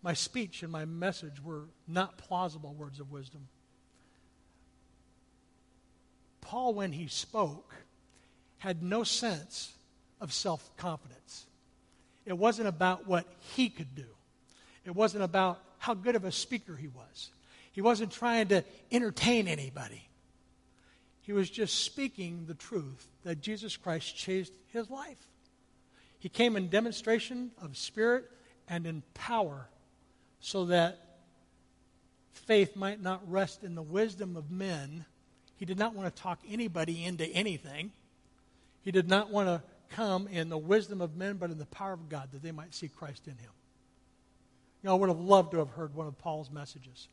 My 0.01 0.13
speech 0.13 0.63
and 0.63 0.71
my 0.71 0.85
message 0.85 1.43
were 1.43 1.65
not 1.85 2.17
plausible 2.17 2.73
words 2.73 3.01
of 3.01 3.11
wisdom. 3.11 3.47
Paul, 6.43 6.73
when 6.73 6.91
he 6.91 7.07
spoke, 7.07 7.73
had 8.59 8.83
no 8.83 9.03
sense 9.03 9.73
of 10.21 10.31
self 10.31 10.75
confidence. 10.77 11.45
It 12.25 12.37
wasn't 12.37 12.67
about 12.67 13.07
what 13.07 13.25
he 13.55 13.69
could 13.69 13.95
do, 13.95 14.05
it 14.85 14.95
wasn't 14.95 15.23
about 15.23 15.59
how 15.79 15.93
good 15.93 16.15
of 16.15 16.23
a 16.23 16.31
speaker 16.31 16.75
he 16.75 16.87
was. 16.87 17.31
He 17.71 17.81
wasn't 17.81 18.11
trying 18.11 18.49
to 18.49 18.63
entertain 18.91 19.47
anybody. 19.47 20.07
He 21.21 21.33
was 21.33 21.49
just 21.49 21.83
speaking 21.83 22.45
the 22.45 22.53
truth 22.53 23.07
that 23.23 23.41
Jesus 23.41 23.77
Christ 23.77 24.15
changed 24.15 24.51
his 24.67 24.89
life. 24.89 25.17
He 26.19 26.29
came 26.29 26.55
in 26.55 26.69
demonstration 26.69 27.51
of 27.61 27.75
spirit 27.75 28.29
and 28.69 28.85
in 28.85 29.01
power 29.13 29.67
so 30.39 30.65
that 30.65 30.99
faith 32.31 32.75
might 32.75 33.01
not 33.01 33.29
rest 33.29 33.63
in 33.63 33.75
the 33.75 33.81
wisdom 33.81 34.37
of 34.37 34.51
men. 34.51 35.05
He 35.57 35.65
did 35.65 35.77
not 35.77 35.93
want 35.93 36.13
to 36.13 36.21
talk 36.21 36.39
anybody 36.49 37.05
into 37.05 37.25
anything. 37.27 37.91
He 38.83 38.91
did 38.91 39.07
not 39.07 39.29
want 39.29 39.47
to 39.47 39.61
come 39.95 40.27
in 40.27 40.49
the 40.49 40.57
wisdom 40.57 41.01
of 41.01 41.15
men, 41.15 41.37
but 41.37 41.51
in 41.51 41.57
the 41.57 41.65
power 41.65 41.93
of 41.93 42.09
God, 42.09 42.29
that 42.31 42.41
they 42.41 42.51
might 42.51 42.73
see 42.73 42.87
Christ 42.87 43.27
in 43.27 43.33
him. 43.33 43.51
You 44.81 44.89
know, 44.89 44.95
I 44.95 44.99
would 44.99 45.09
have 45.09 45.19
loved 45.19 45.51
to 45.51 45.59
have 45.59 45.69
heard 45.69 45.95
one 45.95 46.07
of 46.07 46.17
Paul's 46.17 46.51
messages. 46.51 47.07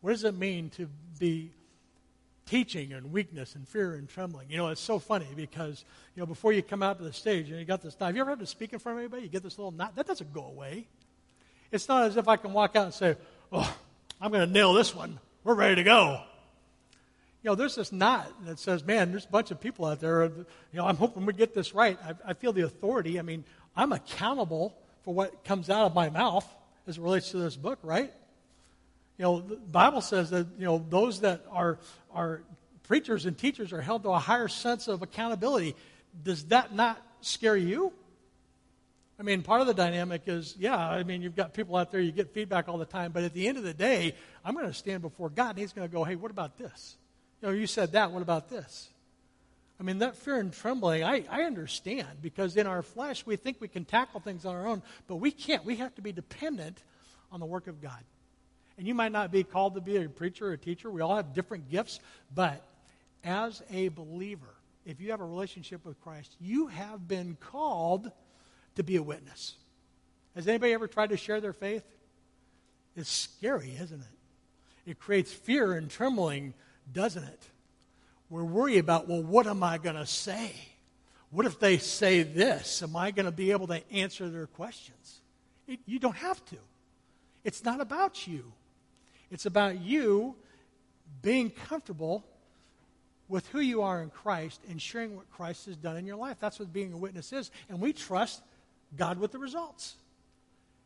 What 0.00 0.12
does 0.12 0.24
it 0.24 0.36
mean 0.36 0.70
to 0.70 0.88
be 1.18 1.50
teaching 2.46 2.92
and 2.92 3.12
weakness 3.12 3.56
and 3.56 3.66
fear 3.66 3.94
and 3.94 4.08
trembling? 4.08 4.50
You 4.50 4.58
know, 4.58 4.68
it's 4.68 4.80
so 4.80 4.98
funny 4.98 5.26
because, 5.34 5.84
you 6.14 6.20
know, 6.20 6.26
before 6.26 6.52
you 6.52 6.62
come 6.62 6.82
out 6.82 6.98
to 6.98 7.04
the 7.04 7.12
stage 7.12 7.50
and 7.50 7.58
you 7.58 7.64
got 7.64 7.82
this, 7.82 7.96
have 8.00 8.14
you 8.14 8.20
ever 8.20 8.30
had 8.30 8.38
to 8.38 8.46
speak 8.46 8.72
in 8.72 8.78
front 8.78 8.98
of 8.98 9.00
anybody? 9.00 9.22
You 9.22 9.28
get 9.28 9.42
this 9.42 9.58
little 9.58 9.72
knot. 9.72 9.96
That 9.96 10.06
doesn't 10.06 10.32
go 10.32 10.44
away. 10.44 10.86
It's 11.72 11.88
not 11.88 12.04
as 12.04 12.16
if 12.16 12.28
I 12.28 12.36
can 12.36 12.52
walk 12.52 12.76
out 12.76 12.84
and 12.84 12.94
say, 12.94 13.16
oh, 13.50 13.76
I'm 14.20 14.30
going 14.30 14.46
to 14.46 14.52
nail 14.52 14.72
this 14.72 14.94
one. 14.94 15.18
We're 15.42 15.54
ready 15.54 15.76
to 15.76 15.82
go. 15.82 16.20
You 17.48 17.52
know, 17.52 17.56
there's 17.56 17.76
this 17.76 17.92
knot 17.92 18.30
that 18.44 18.58
says, 18.58 18.84
man, 18.84 19.10
there's 19.10 19.24
a 19.24 19.28
bunch 19.28 19.50
of 19.50 19.58
people 19.58 19.86
out 19.86 20.00
there. 20.00 20.24
You 20.24 20.44
know, 20.74 20.84
I'm 20.84 20.96
hoping 20.96 21.24
we 21.24 21.32
get 21.32 21.54
this 21.54 21.72
right. 21.72 21.98
I, 22.04 22.32
I 22.32 22.34
feel 22.34 22.52
the 22.52 22.60
authority. 22.60 23.18
I 23.18 23.22
mean, 23.22 23.42
I'm 23.74 23.90
accountable 23.92 24.76
for 25.02 25.14
what 25.14 25.44
comes 25.44 25.70
out 25.70 25.86
of 25.86 25.94
my 25.94 26.10
mouth 26.10 26.46
as 26.86 26.98
it 26.98 27.00
relates 27.00 27.30
to 27.30 27.38
this 27.38 27.56
book, 27.56 27.78
right? 27.82 28.12
You 29.16 29.22
know, 29.22 29.40
the 29.40 29.56
Bible 29.56 30.02
says 30.02 30.28
that, 30.28 30.46
you 30.58 30.66
know, 30.66 30.84
those 30.90 31.22
that 31.22 31.46
are, 31.50 31.78
are 32.12 32.42
preachers 32.82 33.24
and 33.24 33.38
teachers 33.38 33.72
are 33.72 33.80
held 33.80 34.02
to 34.02 34.10
a 34.10 34.18
higher 34.18 34.48
sense 34.48 34.86
of 34.86 35.00
accountability. 35.00 35.74
Does 36.22 36.44
that 36.48 36.74
not 36.74 37.02
scare 37.22 37.56
you? 37.56 37.94
I 39.18 39.22
mean, 39.22 39.40
part 39.40 39.62
of 39.62 39.66
the 39.66 39.72
dynamic 39.72 40.24
is, 40.26 40.54
yeah, 40.58 40.76
I 40.76 41.02
mean, 41.02 41.22
you've 41.22 41.34
got 41.34 41.54
people 41.54 41.76
out 41.76 41.92
there, 41.92 42.00
you 42.02 42.12
get 42.12 42.34
feedback 42.34 42.68
all 42.68 42.76
the 42.76 42.84
time, 42.84 43.10
but 43.10 43.24
at 43.24 43.32
the 43.32 43.48
end 43.48 43.56
of 43.56 43.64
the 43.64 43.72
day, 43.72 44.14
I'm 44.44 44.52
going 44.52 44.66
to 44.66 44.74
stand 44.74 45.00
before 45.00 45.30
God 45.30 45.52
and 45.52 45.60
He's 45.60 45.72
going 45.72 45.88
to 45.88 45.90
go, 45.90 46.04
hey, 46.04 46.14
what 46.14 46.30
about 46.30 46.58
this? 46.58 46.97
You 47.40 47.48
know, 47.48 47.54
you 47.54 47.66
said 47.66 47.92
that, 47.92 48.10
what 48.10 48.22
about 48.22 48.48
this? 48.48 48.88
I 49.80 49.84
mean, 49.84 49.98
that 49.98 50.16
fear 50.16 50.40
and 50.40 50.52
trembling, 50.52 51.04
I, 51.04 51.24
I 51.30 51.42
understand 51.42 52.08
because 52.20 52.56
in 52.56 52.66
our 52.66 52.82
flesh, 52.82 53.24
we 53.24 53.36
think 53.36 53.58
we 53.60 53.68
can 53.68 53.84
tackle 53.84 54.18
things 54.18 54.44
on 54.44 54.56
our 54.56 54.66
own, 54.66 54.82
but 55.06 55.16
we 55.16 55.30
can't. 55.30 55.64
We 55.64 55.76
have 55.76 55.94
to 55.94 56.02
be 56.02 56.10
dependent 56.10 56.82
on 57.30 57.38
the 57.38 57.46
work 57.46 57.68
of 57.68 57.80
God. 57.80 58.02
And 58.76 58.86
you 58.86 58.94
might 58.94 59.12
not 59.12 59.30
be 59.30 59.44
called 59.44 59.74
to 59.74 59.80
be 59.80 59.96
a 59.96 60.08
preacher 60.08 60.48
or 60.48 60.52
a 60.52 60.58
teacher. 60.58 60.90
We 60.90 61.00
all 61.00 61.16
have 61.16 61.32
different 61.32 61.70
gifts, 61.70 62.00
but 62.34 62.64
as 63.22 63.62
a 63.70 63.88
believer, 63.88 64.54
if 64.84 65.00
you 65.00 65.10
have 65.12 65.20
a 65.20 65.24
relationship 65.24 65.84
with 65.84 66.00
Christ, 66.00 66.34
you 66.40 66.68
have 66.68 67.06
been 67.06 67.36
called 67.38 68.10
to 68.76 68.82
be 68.82 68.96
a 68.96 69.02
witness. 69.02 69.54
Has 70.34 70.48
anybody 70.48 70.72
ever 70.72 70.88
tried 70.88 71.10
to 71.10 71.16
share 71.16 71.40
their 71.40 71.52
faith? 71.52 71.84
It's 72.96 73.10
scary, 73.10 73.76
isn't 73.80 74.00
it? 74.00 74.90
It 74.90 74.98
creates 74.98 75.32
fear 75.32 75.74
and 75.74 75.90
trembling, 75.90 76.54
doesn't 76.92 77.24
it? 77.24 77.42
We're 78.30 78.44
worried 78.44 78.78
about, 78.78 79.08
well, 79.08 79.22
what 79.22 79.46
am 79.46 79.62
I 79.62 79.78
going 79.78 79.96
to 79.96 80.06
say? 80.06 80.52
What 81.30 81.46
if 81.46 81.58
they 81.58 81.78
say 81.78 82.22
this? 82.22 82.82
Am 82.82 82.96
I 82.96 83.10
going 83.10 83.26
to 83.26 83.32
be 83.32 83.50
able 83.50 83.66
to 83.68 83.82
answer 83.92 84.28
their 84.28 84.46
questions? 84.46 85.20
It, 85.66 85.80
you 85.86 85.98
don't 85.98 86.16
have 86.16 86.44
to. 86.46 86.56
It's 87.44 87.64
not 87.64 87.80
about 87.80 88.26
you. 88.26 88.52
It's 89.30 89.46
about 89.46 89.80
you 89.80 90.34
being 91.22 91.50
comfortable 91.50 92.24
with 93.28 93.46
who 93.48 93.60
you 93.60 93.82
are 93.82 94.02
in 94.02 94.10
Christ 94.10 94.60
and 94.70 94.80
sharing 94.80 95.16
what 95.16 95.30
Christ 95.30 95.66
has 95.66 95.76
done 95.76 95.96
in 95.96 96.06
your 96.06 96.16
life. 96.16 96.38
That's 96.40 96.58
what 96.58 96.72
being 96.72 96.92
a 96.92 96.96
witness 96.96 97.32
is. 97.32 97.50
And 97.68 97.80
we 97.80 97.92
trust 97.92 98.40
God 98.96 99.18
with 99.18 99.32
the 99.32 99.38
results. 99.38 99.96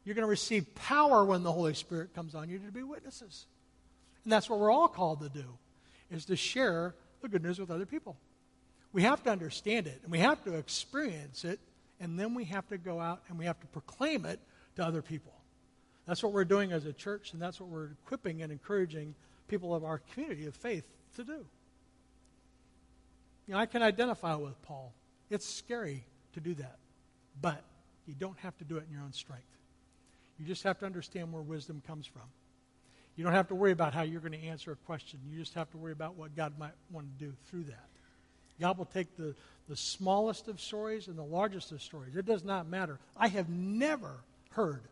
You're 0.05 0.17
going 0.17 0.27
to 0.27 0.31
receive 0.31 0.75
power 0.75 1.25
when 1.25 1.45
the 1.45 1.53
Holy 1.53 1.75
Spirit 1.75 2.15
comes 2.15 2.35
on 2.35 2.49
you 2.49 2.59
to 2.59 2.73
be 2.73 2.83
witnesses. 2.83 3.47
And 4.25 4.33
that's 4.33 4.51
what 4.51 4.59
we're 4.59 4.73
all 4.73 4.88
called 4.88 5.21
to 5.21 5.29
do, 5.29 5.45
is 6.12 6.25
to 6.27 6.37
share 6.37 6.94
the 7.20 7.29
good 7.29 7.42
news 7.42 7.59
with 7.59 7.70
other 7.70 7.87
people. 7.87 8.16
We 8.92 9.03
have 9.03 9.22
to 9.25 9.31
understand 9.31 9.87
it, 9.87 10.01
and 10.03 10.12
we 10.12 10.18
have 10.18 10.44
to 10.44 10.55
experience 10.55 11.44
it, 11.44 11.59
and 12.01 12.18
then 12.18 12.35
we 12.35 12.44
have 12.44 12.68
to 12.68 12.79
go 12.79 13.01
out 13.01 13.22
and 13.29 13.38
we 13.38 13.46
have 13.46 13.59
to 13.61 13.66
proclaim 13.68 14.27
it 14.27 14.40
to 14.77 14.85
other 14.85 15.03
people. 15.03 15.33
That's 16.07 16.22
what 16.22 16.33
we're 16.33 16.44
doing 16.44 16.72
as 16.72 16.85
a 16.85 16.92
church, 16.92 17.33
and 17.33 17.40
that's 17.40 17.61
what 17.61 17.70
we're 17.70 17.92
equipping 18.05 18.42
and 18.42 18.53
encouraging 18.53 19.14
people 19.48 19.75
of 19.75 19.85
our 19.85 19.98
community 19.98 20.46
of 20.46 20.55
faith 20.55 20.85
to 21.16 21.25
do. 21.25 21.46
You 23.46 23.55
know, 23.55 23.59
I 23.59 23.66
can 23.66 23.83
identify 23.83 24.35
with 24.35 24.61
Paul. 24.62 24.92
It's 25.31 25.48
scary 25.48 26.05
to 26.35 26.40
do 26.40 26.55
that, 26.55 26.79
but 27.40 27.62
you 28.07 28.14
don't 28.14 28.38
have 28.40 28.57
to 28.59 28.64
do 28.64 28.77
it 28.77 28.85
in 28.87 28.92
your 28.92 29.03
own 29.03 29.12
strength. 29.12 29.44
You 30.38 30.46
just 30.46 30.64
have 30.64 30.79
to 30.81 30.87
understand 30.87 31.33
where 31.33 31.42
wisdom 31.42 31.83
comes 31.87 32.07
from. 32.07 32.22
You 33.16 33.25
don't 33.25 33.35
have 33.35 33.48
to 33.48 33.55
worry 33.55 33.72
about 33.72 33.94
how 33.94 34.03
you're 34.03 34.20
going 34.20 34.33
to 34.33 34.46
answer 34.46 34.72
a 34.72 34.77
question. 34.77 35.20
You 35.31 35.38
just 35.38 35.55
have 35.55 35.70
to 35.72 35.77
worry 35.77 35.92
about 35.92 36.16
what 36.16 36.35
God 36.35 36.59
might 36.59 36.72
want 36.90 37.07
to 37.18 37.25
do 37.25 37.33
through 37.46 37.64
that. 37.64 37.88
God 38.61 38.79
will 38.79 38.87
take 38.87 39.16
the, 39.16 39.35
the 39.68 39.77
smallest 39.77 40.48
of 40.48 40.61
stories 40.61 41.09
and 41.09 41.18
the 41.18 41.25
largest 41.25 41.72
of 41.72 41.83
stories. 41.83 42.16
It 42.16 42.27
does 42.27 42.44
not 42.44 42.68
matter. 42.68 42.98
I 43.16 43.29
have 43.29 43.48
never 43.48 44.22
heard 44.53 44.83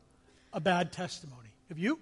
a 0.52 0.60
bad 0.60 0.92
testimony. 0.92 1.48
Have 1.68 1.78
you? 1.78 1.98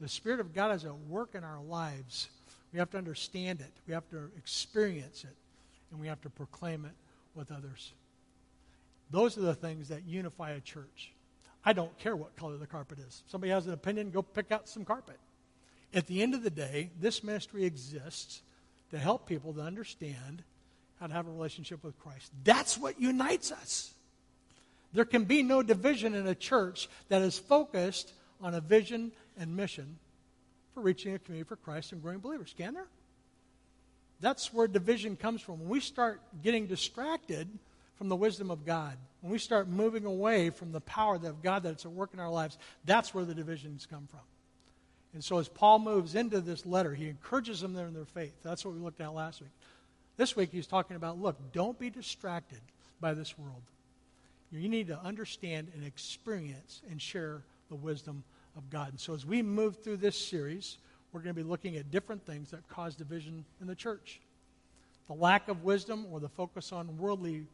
The 0.00 0.08
Spirit 0.08 0.40
of 0.40 0.54
God 0.54 0.74
is 0.74 0.84
at 0.84 0.96
work 1.08 1.34
in 1.34 1.44
our 1.44 1.60
lives. 1.62 2.28
We 2.72 2.78
have 2.78 2.90
to 2.90 2.98
understand 2.98 3.60
it, 3.60 3.72
we 3.86 3.94
have 3.94 4.08
to 4.10 4.30
experience 4.36 5.24
it, 5.24 5.34
and 5.90 5.98
we 6.00 6.06
have 6.06 6.20
to 6.22 6.30
proclaim 6.30 6.84
it 6.84 6.92
with 7.34 7.50
others. 7.50 7.92
Those 9.10 9.38
are 9.38 9.42
the 9.42 9.54
things 9.54 9.88
that 9.88 10.04
unify 10.04 10.50
a 10.50 10.60
church. 10.60 11.12
I 11.68 11.74
don't 11.74 11.98
care 11.98 12.16
what 12.16 12.34
color 12.34 12.56
the 12.56 12.66
carpet 12.66 12.98
is. 12.98 13.22
Somebody 13.26 13.50
has 13.50 13.66
an 13.66 13.74
opinion, 13.74 14.10
go 14.10 14.22
pick 14.22 14.50
out 14.50 14.70
some 14.70 14.86
carpet. 14.86 15.18
At 15.92 16.06
the 16.06 16.22
end 16.22 16.32
of 16.32 16.42
the 16.42 16.48
day, 16.48 16.88
this 16.98 17.22
ministry 17.22 17.66
exists 17.66 18.40
to 18.90 18.98
help 18.98 19.26
people 19.26 19.52
to 19.52 19.60
understand 19.60 20.42
how 20.98 21.08
to 21.08 21.12
have 21.12 21.26
a 21.26 21.30
relationship 21.30 21.84
with 21.84 21.98
Christ. 21.98 22.32
That's 22.42 22.78
what 22.78 22.98
unites 22.98 23.52
us. 23.52 23.92
There 24.94 25.04
can 25.04 25.24
be 25.24 25.42
no 25.42 25.62
division 25.62 26.14
in 26.14 26.26
a 26.26 26.34
church 26.34 26.88
that 27.10 27.20
is 27.20 27.38
focused 27.38 28.14
on 28.40 28.54
a 28.54 28.62
vision 28.62 29.12
and 29.38 29.54
mission 29.54 29.98
for 30.72 30.80
reaching 30.80 31.14
a 31.14 31.18
community 31.18 31.46
for 31.46 31.56
Christ 31.56 31.92
and 31.92 32.02
growing 32.02 32.20
believers. 32.20 32.54
Can 32.56 32.72
there? 32.72 32.88
That's 34.20 34.54
where 34.54 34.68
division 34.68 35.16
comes 35.16 35.42
from. 35.42 35.60
When 35.60 35.68
we 35.68 35.80
start 35.80 36.22
getting 36.42 36.66
distracted 36.66 37.46
from 37.98 38.08
the 38.08 38.16
wisdom 38.16 38.50
of 38.50 38.64
God, 38.64 38.96
when 39.20 39.32
we 39.32 39.38
start 39.38 39.68
moving 39.68 40.04
away 40.04 40.50
from 40.50 40.70
the 40.70 40.80
power 40.80 41.16
of 41.16 41.42
God 41.42 41.64
that's 41.64 41.84
at 41.84 41.90
work 41.90 42.10
in 42.14 42.20
our 42.20 42.30
lives, 42.30 42.56
that's 42.84 43.12
where 43.12 43.24
the 43.24 43.34
divisions 43.34 43.86
come 43.90 44.06
from. 44.06 44.20
And 45.14 45.24
so 45.24 45.38
as 45.38 45.48
Paul 45.48 45.80
moves 45.80 46.14
into 46.14 46.40
this 46.40 46.64
letter, 46.64 46.94
he 46.94 47.08
encourages 47.08 47.60
them 47.60 47.74
there 47.74 47.88
in 47.88 47.94
their 47.94 48.04
faith. 48.04 48.34
That's 48.42 48.64
what 48.64 48.74
we 48.74 48.80
looked 48.80 49.00
at 49.00 49.12
last 49.12 49.40
week. 49.40 49.50
This 50.16 50.36
week 50.36 50.50
he's 50.52 50.66
talking 50.66 50.96
about 50.96 51.18
look, 51.18 51.36
don't 51.52 51.78
be 51.78 51.90
distracted 51.90 52.60
by 53.00 53.14
this 53.14 53.36
world. 53.36 53.62
You 54.52 54.68
need 54.68 54.86
to 54.88 54.98
understand 55.00 55.72
and 55.74 55.84
experience 55.84 56.82
and 56.90 57.02
share 57.02 57.42
the 57.68 57.74
wisdom 57.74 58.22
of 58.56 58.70
God. 58.70 58.90
And 58.90 59.00
so 59.00 59.12
as 59.12 59.26
we 59.26 59.42
move 59.42 59.82
through 59.82 59.98
this 59.98 60.16
series, 60.16 60.78
we're 61.12 61.20
going 61.20 61.34
to 61.34 61.42
be 61.42 61.48
looking 61.48 61.76
at 61.76 61.90
different 61.90 62.24
things 62.24 62.50
that 62.50 62.66
cause 62.68 62.94
division 62.94 63.44
in 63.60 63.66
the 63.66 63.74
church. 63.74 64.20
The 65.08 65.14
lack 65.14 65.48
of 65.48 65.64
wisdom 65.64 66.06
or 66.10 66.20
the 66.20 66.28
focus 66.28 66.70
on 66.72 66.96
worldly 66.98 67.46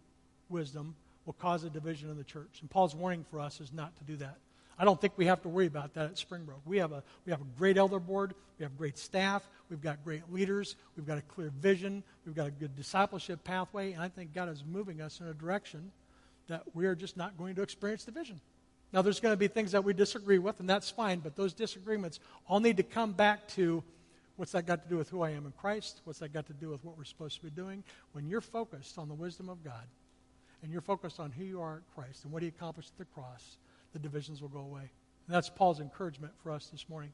wisdom 0.49 0.95
will 1.27 1.35
cause 1.35 1.65
a 1.65 1.71
division 1.71 2.11
in 2.11 2.17
the 2.17 2.25
church. 2.25 2.59
And 2.61 2.71
Paul's 2.71 2.95
warning 2.95 3.25
for 3.31 3.41
us 3.41 3.61
is 3.61 3.73
not 3.73 3.97
to 3.97 4.05
do 4.05 4.17
that. 4.17 4.37
I 4.79 4.85
don't 4.85 5.01
think 5.01 5.13
we 5.17 5.27
have 5.27 5.41
to 5.43 5.49
worry 5.49 5.67
about 5.67 5.95
that 5.95 6.07
at 6.07 6.19
Springbrook. 6.19 6.61
We 6.65 6.79
have 6.79 6.93
a, 6.93 7.03
we 7.25 7.31
have 7.31 7.41
a 7.41 7.47
great 7.57 7.77
elder 7.79 8.01
board. 8.01 8.35
We 8.59 8.65
have 8.65 8.77
great 8.77 8.99
staff. 8.99 9.49
We've 9.71 9.81
got 9.81 10.03
great 10.05 10.33
leaders. 10.33 10.77
We've 10.97 11.07
got 11.07 11.19
a 11.19 11.23
clear 11.23 11.51
vision. 11.61 12.03
We've 12.27 12.35
got 12.35 12.49
a 12.49 12.51
good 12.51 12.75
discipleship 12.75 13.45
pathway. 13.45 13.93
And 13.93 14.03
I 14.03 14.09
think 14.09 14.35
God 14.35 14.49
is 14.49 14.65
moving 14.67 15.01
us 15.01 15.21
in 15.21 15.29
a 15.29 15.35
direction 15.35 15.93
that 16.49 16.63
we 16.75 16.87
are 16.87 16.95
just 16.95 17.17
not 17.17 17.39
going 17.39 17.55
to 17.55 17.63
experience 17.63 18.05
division. 18.05 18.41
Now, 18.93 19.03
there's 19.03 19.21
going 19.21 19.33
to 19.33 19.39
be 19.39 19.49
things 19.49 19.73
that 19.73 19.83
we 19.83 19.93
disagree 19.93 20.39
with, 20.39 20.61
and 20.61 20.71
that's 20.71 20.89
fine, 20.89 21.19
but 21.19 21.35
those 21.35 21.53
disagreements 21.53 22.21
all 22.47 22.61
need 22.61 22.77
to 22.77 22.85
come 22.85 23.13
back 23.13 23.49
to 23.49 23.83
what's 24.37 24.53
that 24.53 24.67
got 24.67 24.85
to 24.85 24.89
do 24.89 24.97
with 24.97 25.09
who 25.09 25.23
I 25.23 25.31
am 25.31 25.47
in 25.47 25.53
Christ? 25.53 26.01
What's 26.05 26.21
that 26.21 26.33
got 26.33 26.47
to 26.47 26.53
do 26.53 26.69
with 26.69 26.85
what 26.85 26.97
we're 26.97 27.05
supposed 27.05 27.37
to 27.37 27.43
be 27.43 27.51
doing? 27.51 27.83
When 28.13 28.29
you're 28.29 28.41
focused 28.41 28.99
on 28.99 29.09
the 29.09 29.15
wisdom 29.15 29.49
of 29.49 29.65
God 29.65 29.85
and 30.65 30.73
you're 30.73 30.81
focused 30.81 31.21
on 31.21 31.31
who 31.31 31.45
you 31.45 31.61
are 31.61 31.77
in 31.77 31.83
Christ 31.95 32.25
and 32.25 32.33
what 32.33 32.43
He 32.43 32.49
accomplished 32.49 32.91
at 32.95 32.99
the 32.99 33.05
cross, 33.05 33.59
the 33.93 33.99
divisions 33.99 34.41
will 34.41 34.49
go 34.49 34.61
away. 34.61 34.91
And 35.27 35.35
that's 35.35 35.51
Paul's 35.51 35.79
encouragement 35.79 36.33
for 36.43 36.51
us 36.51 36.69
this 36.69 36.89
morning. 36.89 37.13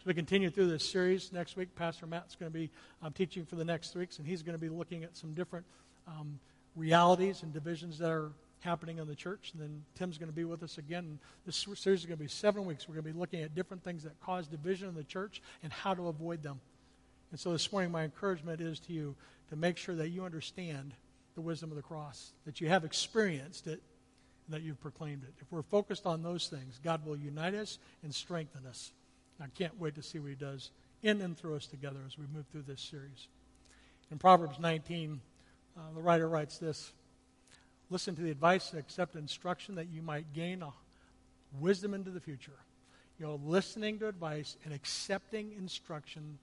As 0.00 0.06
we 0.06 0.14
continue 0.14 0.48
through 0.48 0.70
this 0.70 0.90
series, 0.90 1.32
next 1.32 1.54
week, 1.54 1.76
Pastor 1.76 2.06
Matt's 2.06 2.34
going 2.34 2.50
to 2.50 2.58
be 2.58 2.70
um, 3.02 3.12
teaching 3.12 3.44
for 3.44 3.56
the 3.56 3.64
next 3.64 3.94
weeks, 3.94 4.18
and 4.18 4.26
he's 4.26 4.42
going 4.42 4.56
to 4.56 4.60
be 4.60 4.70
looking 4.70 5.04
at 5.04 5.14
some 5.16 5.34
different 5.34 5.66
um, 6.08 6.40
realities 6.74 7.42
and 7.42 7.52
divisions 7.52 7.98
that 7.98 8.10
are 8.10 8.32
happening 8.60 8.96
in 8.96 9.06
the 9.06 9.14
church. 9.14 9.50
And 9.52 9.62
then 9.62 9.84
Tim's 9.94 10.16
going 10.16 10.30
to 10.30 10.34
be 10.34 10.44
with 10.44 10.62
us 10.62 10.78
again. 10.78 11.18
This 11.44 11.56
series 11.56 12.00
is 12.00 12.06
going 12.06 12.16
to 12.16 12.24
be 12.24 12.28
seven 12.28 12.64
weeks. 12.64 12.88
We're 12.88 12.94
going 12.94 13.04
to 13.04 13.12
be 13.12 13.18
looking 13.18 13.42
at 13.42 13.54
different 13.54 13.84
things 13.84 14.02
that 14.04 14.18
cause 14.22 14.48
division 14.48 14.88
in 14.88 14.94
the 14.94 15.04
church 15.04 15.42
and 15.62 15.70
how 15.70 15.92
to 15.92 16.08
avoid 16.08 16.42
them. 16.42 16.58
And 17.32 17.38
so 17.38 17.52
this 17.52 17.70
morning, 17.70 17.92
my 17.92 18.04
encouragement 18.04 18.62
is 18.62 18.80
to 18.80 18.94
you 18.94 19.14
to 19.50 19.56
make 19.56 19.76
sure 19.76 19.94
that 19.94 20.08
you 20.08 20.24
understand 20.24 20.94
the 21.34 21.40
wisdom 21.40 21.70
of 21.70 21.76
the 21.76 21.82
cross, 21.82 22.32
that 22.44 22.60
you 22.60 22.68
have 22.68 22.84
experienced 22.84 23.66
it, 23.66 23.82
and 24.46 24.54
that 24.54 24.62
you've 24.62 24.80
proclaimed 24.80 25.22
it. 25.24 25.34
If 25.40 25.50
we're 25.50 25.62
focused 25.62 26.06
on 26.06 26.22
those 26.22 26.48
things, 26.48 26.80
God 26.82 27.06
will 27.06 27.16
unite 27.16 27.54
us 27.54 27.78
and 28.02 28.14
strengthen 28.14 28.66
us 28.66 28.92
I 29.42 29.48
can't 29.48 29.78
wait 29.80 29.96
to 29.96 30.02
see 30.02 30.20
what 30.20 30.28
He 30.28 30.34
does 30.36 30.70
in 31.02 31.20
and 31.20 31.36
through 31.36 31.56
us 31.56 31.66
together 31.66 31.98
as 32.06 32.16
we 32.16 32.26
move 32.32 32.46
through 32.52 32.62
this 32.62 32.80
series. 32.80 33.26
In 34.10 34.18
Proverbs 34.18 34.58
19, 34.60 35.20
uh, 35.76 35.80
the 35.94 36.00
writer 36.00 36.28
writes 36.28 36.58
this 36.58 36.92
Listen 37.90 38.14
to 38.14 38.22
the 38.22 38.30
advice 38.30 38.70
and 38.70 38.78
accept 38.78 39.16
instruction 39.16 39.74
that 39.74 39.88
you 39.88 40.00
might 40.00 40.32
gain 40.32 40.64
wisdom 41.60 41.92
into 41.92 42.10
the 42.10 42.20
future. 42.20 42.52
You 43.18 43.26
know, 43.26 43.40
listening 43.44 43.98
to 43.98 44.08
advice 44.08 44.56
and 44.64 44.72
accepting 44.72 45.52
instruction 45.58 46.38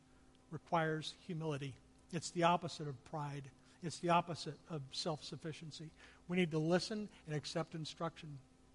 requires 0.52 1.16
humility. 1.26 1.74
It's 2.12 2.32
the 2.32 2.44
opposite 2.44 2.88
of 2.88 3.04
pride. 3.06 3.44
It's 3.84 4.00
the 4.00 4.10
opposite 4.10 4.58
of 4.70 4.82
self 4.92 5.24
sufficiency. 5.24 5.90
We 6.28 6.38
need 6.38 6.52
to 6.52 6.60
listen 6.60 7.10
and 7.28 7.36
accept 7.36 7.76
instruction. 7.76 8.30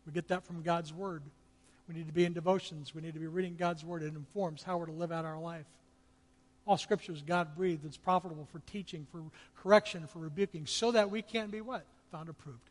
We 0.06 0.12
get 0.12 0.28
that 0.28 0.44
from 0.44 0.62
God's 0.62 0.92
Word. 0.92 1.22
We 1.88 1.94
need 1.94 2.06
to 2.06 2.12
be 2.12 2.24
in 2.24 2.32
devotions. 2.32 2.94
We 2.94 3.02
need 3.02 3.14
to 3.14 3.20
be 3.20 3.26
reading 3.26 3.56
God's 3.56 3.84
Word. 3.84 4.02
It 4.02 4.14
informs 4.14 4.62
how 4.62 4.78
we're 4.78 4.86
to 4.86 4.92
live 4.92 5.12
out 5.12 5.24
our 5.24 5.38
life. 5.38 5.66
All 6.66 6.78
Scripture 6.78 7.12
is 7.12 7.22
God 7.22 7.54
breathed. 7.54 7.84
It's 7.84 7.98
profitable 7.98 8.48
for 8.50 8.60
teaching, 8.60 9.06
for 9.12 9.22
correction, 9.56 10.06
for 10.06 10.18
rebuking, 10.20 10.66
so 10.66 10.92
that 10.92 11.10
we 11.10 11.20
can 11.20 11.50
be 11.50 11.60
what? 11.60 11.84
Found 12.10 12.28
approved. 12.28 12.70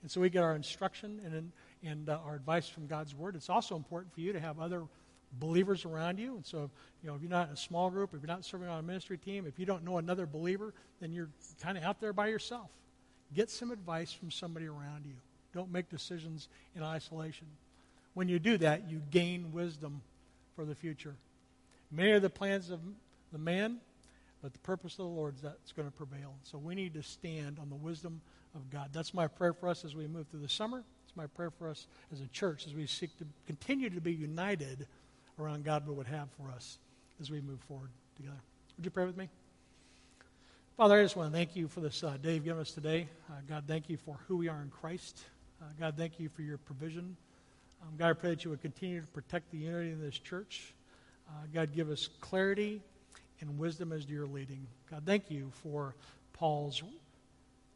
And 0.00 0.10
so 0.10 0.20
we 0.20 0.30
get 0.30 0.42
our 0.42 0.56
instruction 0.56 1.20
and, 1.24 1.52
and 1.84 2.08
uh, 2.08 2.18
our 2.24 2.34
advice 2.34 2.68
from 2.68 2.86
God's 2.86 3.14
Word. 3.14 3.36
It's 3.36 3.50
also 3.50 3.76
important 3.76 4.14
for 4.14 4.20
you 4.20 4.32
to 4.32 4.40
have 4.40 4.58
other 4.58 4.84
believers 5.38 5.84
around 5.84 6.18
you. 6.18 6.36
And 6.36 6.46
so, 6.46 6.70
you 7.02 7.08
know, 7.08 7.14
if 7.14 7.22
you're 7.22 7.30
not 7.30 7.48
in 7.48 7.54
a 7.54 7.56
small 7.56 7.90
group, 7.90 8.14
if 8.14 8.20
you're 8.20 8.28
not 8.28 8.44
serving 8.44 8.68
on 8.68 8.78
a 8.78 8.82
ministry 8.82 9.18
team, 9.18 9.46
if 9.46 9.58
you 9.58 9.66
don't 9.66 9.84
know 9.84 9.98
another 9.98 10.26
believer, 10.26 10.74
then 11.00 11.12
you're 11.12 11.30
kind 11.62 11.78
of 11.78 11.84
out 11.84 12.00
there 12.00 12.12
by 12.12 12.28
yourself. 12.28 12.68
Get 13.34 13.50
some 13.50 13.70
advice 13.70 14.12
from 14.12 14.30
somebody 14.30 14.66
around 14.66 15.06
you. 15.06 15.14
Don't 15.54 15.70
make 15.70 15.88
decisions 15.88 16.48
in 16.76 16.82
isolation. 16.82 17.46
When 18.14 18.28
you 18.28 18.38
do 18.38 18.58
that, 18.58 18.90
you 18.90 19.00
gain 19.10 19.52
wisdom 19.52 20.02
for 20.54 20.64
the 20.64 20.74
future. 20.74 21.14
Many 21.90 22.12
are 22.12 22.20
the 22.20 22.30
plans 22.30 22.70
of 22.70 22.80
the 23.32 23.38
man, 23.38 23.78
but 24.42 24.52
the 24.52 24.58
purpose 24.60 24.92
of 24.94 24.98
the 24.98 25.04
Lord 25.04 25.36
is 25.36 25.42
that's 25.42 25.72
going 25.72 25.88
to 25.88 25.94
prevail. 25.94 26.34
So 26.42 26.58
we 26.58 26.74
need 26.74 26.94
to 26.94 27.02
stand 27.02 27.58
on 27.58 27.70
the 27.70 27.76
wisdom 27.76 28.20
of 28.54 28.70
God. 28.70 28.90
That's 28.92 29.14
my 29.14 29.28
prayer 29.28 29.52
for 29.52 29.68
us 29.68 29.84
as 29.84 29.94
we 29.94 30.06
move 30.06 30.26
through 30.28 30.40
the 30.40 30.48
summer. 30.48 30.84
It's 31.06 31.16
my 31.16 31.26
prayer 31.26 31.50
for 31.50 31.68
us 31.68 31.86
as 32.12 32.20
a 32.20 32.26
church 32.28 32.66
as 32.66 32.74
we 32.74 32.86
seek 32.86 33.16
to 33.18 33.26
continue 33.46 33.90
to 33.90 34.00
be 34.00 34.12
united 34.12 34.86
around 35.38 35.64
God 35.64 35.86
would 35.86 36.06
have 36.06 36.28
for 36.36 36.50
us 36.50 36.78
as 37.20 37.30
we 37.30 37.40
move 37.40 37.60
forward 37.60 37.90
together. 38.16 38.40
Would 38.76 38.84
you 38.84 38.90
pray 38.90 39.04
with 39.04 39.16
me? 39.16 39.28
Father, 40.76 40.98
I 40.98 41.02
just 41.02 41.16
want 41.16 41.30
to 41.30 41.36
thank 41.36 41.54
you 41.54 41.68
for 41.68 41.80
this 41.80 42.02
uh, 42.02 42.16
day 42.22 42.34
you've 42.34 42.44
given 42.44 42.60
us 42.60 42.72
today. 42.72 43.06
Uh, 43.30 43.34
God, 43.48 43.64
thank 43.66 43.88
you 43.88 43.96
for 43.96 44.18
who 44.26 44.36
we 44.36 44.48
are 44.48 44.62
in 44.62 44.70
Christ. 44.70 45.24
Uh, 45.60 45.66
God, 45.78 45.94
thank 45.96 46.18
you 46.18 46.28
for 46.28 46.42
your 46.42 46.58
provision. 46.58 47.16
Um, 47.82 47.88
God, 47.98 48.10
I 48.10 48.12
pray 48.14 48.30
that 48.30 48.44
you 48.44 48.50
would 48.50 48.62
continue 48.62 49.00
to 49.00 49.06
protect 49.08 49.50
the 49.50 49.58
unity 49.58 49.90
in 49.90 50.00
this 50.00 50.18
church. 50.18 50.74
Uh, 51.28 51.32
God, 51.52 51.74
give 51.74 51.90
us 51.90 52.08
clarity 52.20 52.80
and 53.40 53.58
wisdom 53.58 53.92
as 53.92 54.04
to 54.06 54.12
your 54.12 54.26
leading. 54.26 54.66
God, 54.90 55.02
thank 55.04 55.30
you 55.30 55.50
for 55.62 55.94
Paul's 56.32 56.82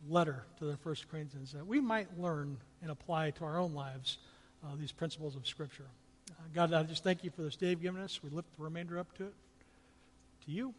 letter 0.09 0.45
to 0.59 0.64
the 0.64 0.77
First 0.77 1.09
Corinthians 1.11 1.53
that 1.53 1.66
we 1.66 1.81
might 1.81 2.19
learn 2.19 2.57
and 2.83 2.90
apply 2.90 3.31
to 3.33 3.45
our 3.45 3.59
own 3.59 3.75
lives 3.75 4.19
uh, 4.64 4.69
these 4.79 4.92
principles 4.92 5.37
of 5.37 5.47
Scripture. 5.47 5.87
God, 6.54 6.72
I 6.72 6.82
just 6.82 7.04
thank 7.04 7.24
you 7.24 7.30
for 7.30 7.42
this 7.42 7.56
day 7.56 7.70
you've 7.70 7.82
given 7.82 8.00
us. 8.00 8.20
We 8.22 8.30
lift 8.30 8.48
the 8.56 8.64
remainder 8.64 8.98
up 8.98 9.16
to 9.18 9.24
it, 9.24 9.35
to 10.46 10.50
you, 10.50 10.74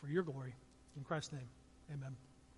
for 0.00 0.08
your 0.08 0.22
glory. 0.22 0.54
In 0.96 1.04
Christ's 1.04 1.32
name, 1.32 1.48
amen. 1.92 2.16